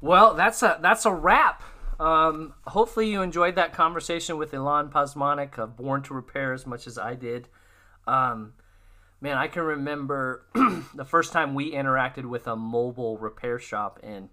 [0.00, 1.62] Well, that's a that's a wrap.
[1.98, 6.86] Um, hopefully, you enjoyed that conversation with Elan Pasmanick of Born to Repair as much
[6.86, 7.48] as I did.
[8.06, 8.52] Um,
[9.20, 10.44] man, I can remember
[10.94, 14.28] the first time we interacted with a mobile repair shop, and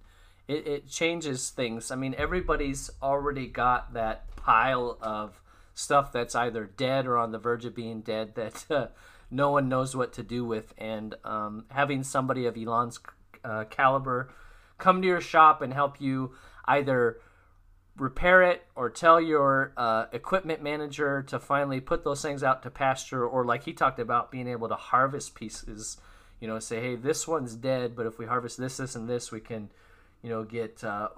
[0.47, 1.91] it, it changes things.
[1.91, 5.41] I mean, everybody's already got that pile of
[5.73, 8.87] stuff that's either dead or on the verge of being dead that uh,
[9.31, 10.73] no one knows what to do with.
[10.77, 12.99] And um, having somebody of Elan's
[13.43, 14.33] uh, caliber
[14.77, 16.33] come to your shop and help you
[16.65, 17.17] either
[17.97, 22.69] repair it or tell your uh, equipment manager to finally put those things out to
[22.69, 25.97] pasture or like he talked about being able to harvest pieces
[26.39, 29.31] you know say hey this one's dead but if we harvest this this and this
[29.31, 29.69] we can
[30.23, 31.09] you know get uh,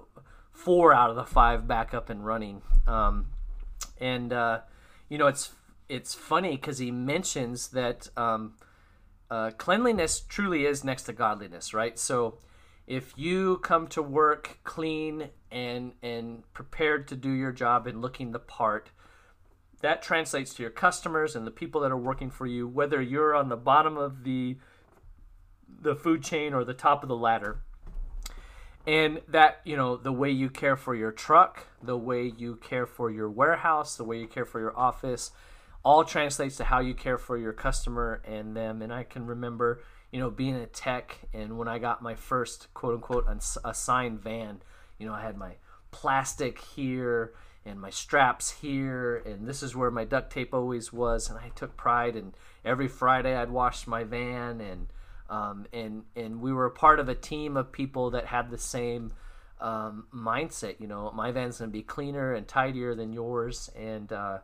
[0.52, 3.26] four out of the five back up and running um,
[4.00, 4.58] and uh,
[5.08, 5.52] you know it's
[5.88, 8.54] it's funny because he mentions that um,
[9.30, 11.98] uh, cleanliness truly is next to godliness right?
[11.98, 12.38] So
[12.86, 18.32] if you come to work clean and and prepared to do your job and looking
[18.32, 18.90] the part
[19.80, 23.34] that translates to your customers and the people that are working for you whether you're
[23.34, 24.56] on the bottom of the
[25.80, 27.58] the food chain or the top of the ladder.
[28.86, 32.84] And that you know the way you care for your truck the way you care
[32.84, 35.30] for your warehouse the way you care for your office
[35.84, 39.80] all translates to how you care for your customer and them and i can remember
[40.14, 43.26] you know, being a tech and when I got my first quote unquote
[43.64, 44.62] assigned van,
[44.96, 45.54] you know, I had my
[45.90, 47.32] plastic here
[47.66, 51.48] and my straps here and this is where my duct tape always was and I
[51.56, 52.32] took pride and
[52.64, 54.86] every Friday I'd wash my van and
[55.28, 58.58] um, and and we were a part of a team of people that had the
[58.58, 59.14] same
[59.60, 60.78] um, mindset.
[60.78, 64.38] You know, my van's gonna be cleaner and tidier than yours, and uh,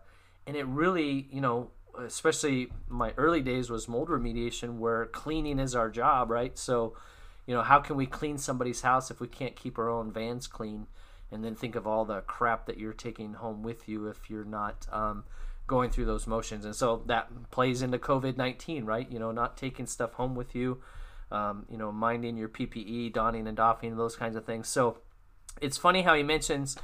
[0.46, 5.74] and it really, you know, especially my early days was mold remediation where cleaning is
[5.74, 6.58] our job right?
[6.58, 6.96] So
[7.46, 10.46] you know how can we clean somebody's house if we can't keep our own vans
[10.46, 10.86] clean?
[11.32, 14.44] And then think of all the crap that you're taking home with you if you're
[14.44, 15.24] not um,
[15.68, 16.64] going through those motions.
[16.64, 19.10] And so that plays into covid-19 right?
[19.10, 20.80] You know not taking stuff home with you
[21.30, 24.68] um, you know minding your ppe donning and doffing those kinds of things.
[24.68, 24.98] So
[25.60, 26.76] it's funny how he mentions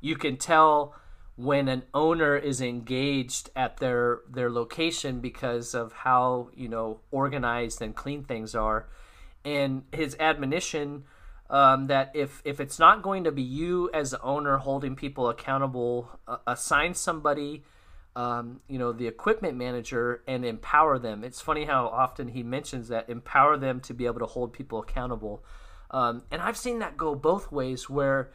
[0.00, 0.94] you can tell
[1.36, 7.82] when an owner is engaged at their their location because of how you know organized
[7.82, 8.86] and clean things are.
[9.44, 11.04] And his admonition
[11.50, 15.28] um, that if if it's not going to be you as the owner holding people
[15.28, 17.64] accountable uh, assign somebody
[18.16, 21.24] um, you know the equipment manager and empower them.
[21.24, 24.78] It's funny how often he mentions that empower them to be able to hold people
[24.78, 25.44] accountable.
[25.90, 28.30] Um, and i've seen that go both ways where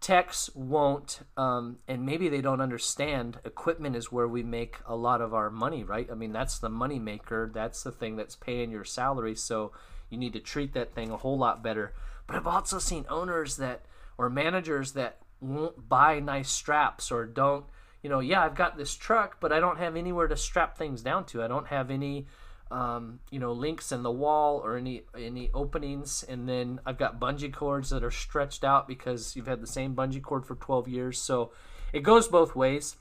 [0.00, 5.20] techs won't um, and maybe they don't understand equipment is where we make a lot
[5.20, 6.08] of our money right?
[6.10, 7.50] I mean that's the money maker.
[7.52, 9.34] That's the thing that's paying your salary.
[9.34, 9.72] So
[10.08, 11.92] you need to treat that thing a whole lot better.
[12.26, 13.84] But i've also seen owners that
[14.16, 17.64] or managers that won't buy nice straps or don't
[18.02, 21.02] you know yeah i've got this truck but i don't have anywhere to strap things
[21.02, 21.42] down to.
[21.42, 22.26] I don't have any
[22.70, 26.24] um, you know links in the wall or any any openings.
[26.28, 29.94] And then I've got bungee cords that are stretched out because you've had the same
[29.94, 31.20] bungee cord for 12 years.
[31.20, 31.52] So
[31.92, 32.96] it goes both ways.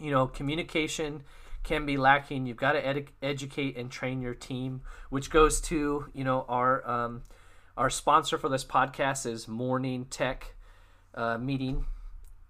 [0.00, 1.22] You know communication
[1.62, 2.46] can be lacking.
[2.46, 4.82] You've got to ed- educate and train your team
[5.14, 7.22] which goes to you know our um,
[7.76, 10.54] our sponsor for this podcast is morning tech
[11.14, 11.86] uh, meeting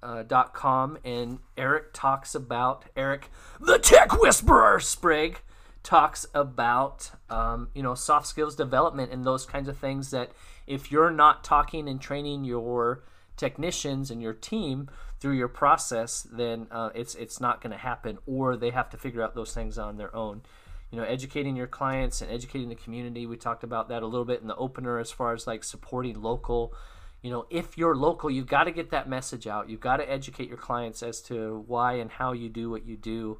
[0.02, 0.96] uh, dot com.
[1.04, 3.30] And Eric talks about Eric
[3.60, 5.40] the tech whisperer Sprague
[5.84, 10.32] talks about um, you know soft skills development and those kinds of things that
[10.66, 13.04] if you're not talking and training your
[13.36, 14.88] technicians and your team
[15.20, 18.96] through your process then uh, it's it's not going to happen or they have to
[18.96, 20.42] figure out those things on their own.
[20.90, 24.24] You know educating your clients and educating the community we talked about that a little
[24.24, 26.72] bit in the opener as far as like supporting local.
[27.20, 29.68] You know if you're local you've got to get that message out.
[29.68, 32.96] You've got to educate your clients as to why and how you do what you
[32.96, 33.38] do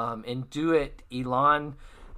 [0.00, 1.02] um, and do it.
[1.12, 1.74] Elan.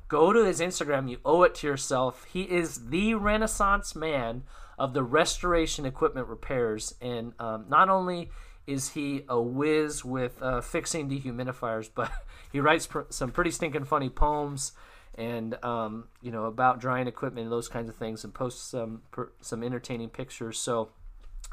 [0.06, 1.10] go to his Instagram.
[1.10, 2.24] You owe it to yourself.
[2.32, 4.44] He is the Renaissance man
[4.78, 8.30] of the restoration equipment repairs, and um, not only
[8.66, 12.12] is he a whiz with uh, fixing dehumidifiers, but
[12.52, 14.72] he writes pr- some pretty stinking funny poems
[15.14, 19.02] and um, you know about drying equipment and those kinds of things, and posts some
[19.40, 20.58] some entertaining pictures.
[20.58, 20.90] So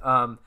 [0.04, 0.40] um,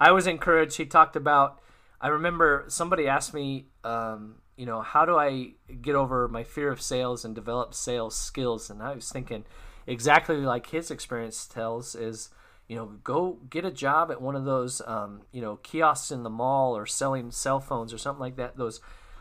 [0.00, 0.78] I was encouraged.
[0.78, 1.60] He talked about.
[2.00, 5.52] I remember somebody asked me, um, you know, how do I
[5.82, 8.70] get over my fear of sales and develop sales skills?
[8.70, 9.44] And I was thinking
[9.86, 12.30] exactly like his experience tells is
[12.68, 16.24] you know, go get a job at one of those, um, you know, kiosks in
[16.24, 18.56] the mall or selling cell phones or something like that.
[18.56, 18.80] Those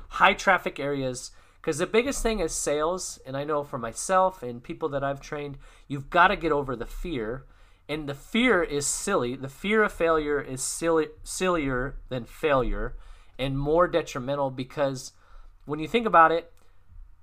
[0.09, 1.31] high traffic areas.
[1.61, 5.21] Because the biggest thing is sales, and I know for myself and people that I've
[5.21, 5.57] trained,
[5.87, 7.45] you've got to get over the fear.
[7.87, 9.35] And the fear is silly.
[9.35, 12.95] The fear of failure is silly, sillier than failure
[13.37, 15.11] and more detrimental because
[15.65, 16.51] when you think about it,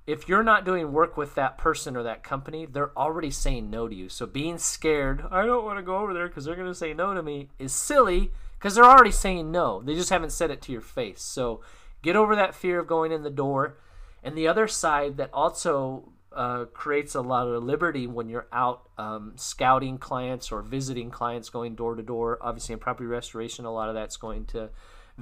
[0.06, 3.86] if you're not doing work with that person or that company, they're already saying no
[3.86, 4.08] to you.
[4.08, 6.92] So being scared, I don't want to go over there because they're going to say
[6.92, 9.80] no to me, is silly because they're already saying no.
[9.80, 11.22] They just haven't said it to your face.
[11.22, 11.60] So
[12.02, 13.78] get over that fear of going in the door.
[14.24, 18.88] And the other side that also uh, creates a lot of liberty when you're out
[18.98, 22.38] um, scouting clients or visiting clients, going door to door.
[22.40, 24.70] Obviously, in property restoration, a lot of that's going to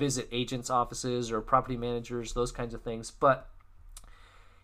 [0.01, 3.13] visit agents' offices or property managers, those kinds of things.
[3.13, 3.49] But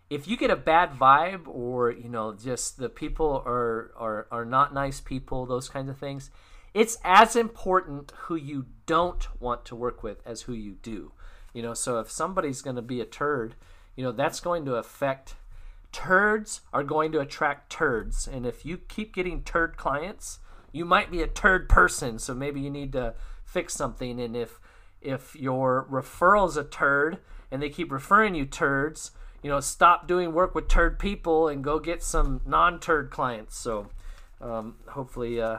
[0.09, 4.45] if you get a bad vibe or you know just the people are are are
[4.45, 6.31] not nice people those kinds of things
[6.75, 11.13] it's as important who you don't want to work with as who you do.
[11.55, 13.55] You know so if somebody's going to be a turd
[13.97, 15.37] you know that's going to affect
[15.91, 18.29] turds are going to attract turds.
[18.29, 20.39] And if you keep getting turd clients
[20.71, 23.15] you might be a turd person so maybe you need to
[23.45, 24.21] fix something.
[24.21, 24.61] And if
[25.07, 27.19] if your referral's a turd
[27.51, 29.13] and they keep referring you turds
[29.47, 33.57] you know, stop doing work with turd people and go get some non-turd clients.
[33.57, 33.87] So,
[34.41, 35.59] um, hopefully, uh,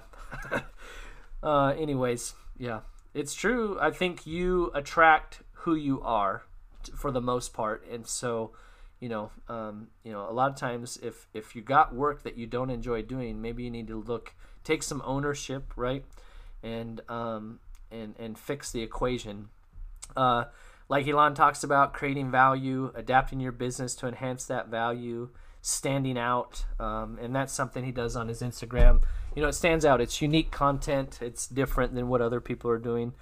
[1.42, 2.82] uh, anyways, yeah,
[3.14, 3.78] it's true.
[3.80, 6.44] I think you attract who you are
[6.98, 8.52] for the most part, and so,
[9.00, 12.38] you know, um, you know, a lot of times if if you got work that
[12.38, 14.34] you don't enjoy doing, maybe you need to look,
[14.66, 16.04] take some ownership, right,
[16.62, 17.62] and um,
[17.92, 19.50] and and fix the equation.
[20.16, 20.46] Uh,
[20.90, 25.30] like Elan talks about creating value, adapting your business to enhance that value,
[25.62, 29.02] standing out, um, and that's something he does on his Instagram.
[29.36, 30.00] You know, it stands out.
[30.00, 31.20] It's unique content.
[31.22, 33.14] It's different than what other people are doing.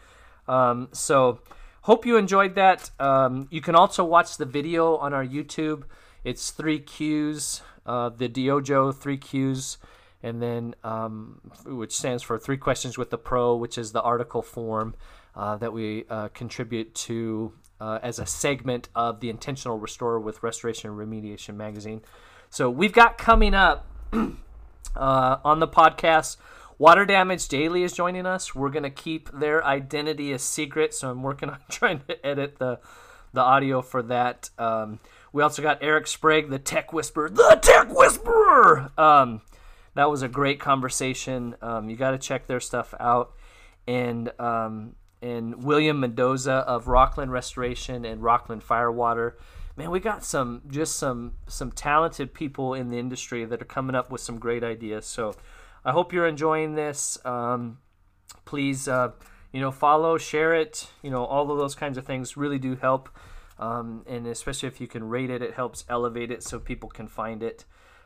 [0.48, 1.40] Um, so,
[1.82, 2.92] hope you enjoyed that.
[3.00, 5.84] Um, you can also watch the video on our YouTube.
[6.24, 9.78] It's three Qs, uh, the DYOJO three Qs,
[10.26, 14.42] and then um, which stands for three questions with the pro, which is the article
[14.42, 14.96] form
[15.36, 20.42] uh, that we uh, contribute to uh, as a segment of the Intentional Restorer with
[20.42, 22.02] Restoration and Remediation magazine.
[22.50, 26.38] So we've got coming up uh, on the podcast.
[26.80, 28.56] Water Damage Daily is joining us.
[28.56, 32.58] We're going to keep their identity a secret, so I'm working on trying to edit
[32.58, 32.80] the
[33.32, 34.50] the audio for that.
[34.58, 35.00] Um,
[35.34, 38.92] we also got Eric Sprague, the Tech Whisperer, the Tech Whisperer.
[38.98, 39.42] Um,
[39.96, 41.56] that was a great conversation.
[41.62, 43.34] Um, you got to check their stuff out.
[43.88, 49.38] And um, and William Mendoza of Rockland Restoration and Rockland Firewater.
[49.76, 53.96] Man, we got some just some some talented people in the industry that are coming
[53.96, 55.06] up with some great ideas.
[55.06, 55.36] So
[55.84, 57.18] I hope you're enjoying this.
[57.26, 57.80] Um,
[58.46, 59.12] please, uh,
[59.52, 60.88] you know, follow, share it.
[61.02, 63.10] You know, all of those kinds of things really do help.
[63.58, 67.08] Um, and especially if you can rate it, it helps elevate it so people can
[67.08, 67.66] find it.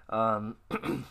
[0.09, 0.57] Um,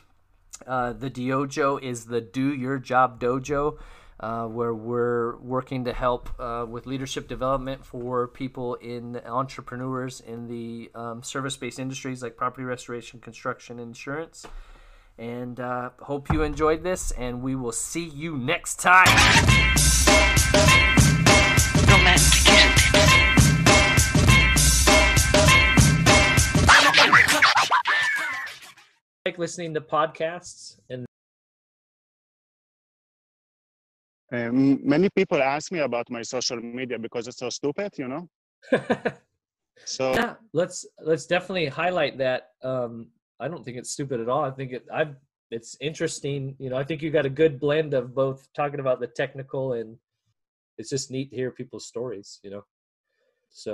[0.66, 3.78] uh, the Dojo is the Do Your Job Dojo
[4.20, 10.48] uh, where we're working to help uh, with leadership development for people in entrepreneurs in
[10.48, 14.46] the um, service-based industries like property restoration, construction, insurance.
[15.18, 19.06] And uh, hope you enjoyed this, and we will see you next time.
[29.28, 31.04] Like listening to podcasts and
[34.30, 38.28] Um, many people ask me about my social media because it's so stupid, you know.
[39.94, 42.40] so yeah, let's let's definitely highlight that.
[42.62, 42.92] Um,
[43.40, 44.44] I don't think it's stupid at all.
[44.44, 44.84] I think it.
[45.00, 45.14] i've
[45.50, 46.40] it's interesting.
[46.58, 49.64] You know, I think you got a good blend of both talking about the technical
[49.78, 49.96] and
[50.76, 52.38] it's just neat to hear people's stories.
[52.44, 52.64] You know,
[53.64, 53.72] so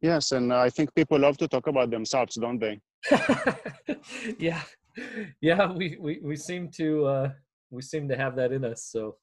[0.00, 2.80] yes, and I think people love to talk about themselves, don't they?
[4.38, 4.62] yeah,
[5.40, 5.72] yeah.
[5.72, 7.30] We we we seem to uh,
[7.70, 8.84] we seem to have that in us.
[8.84, 9.16] So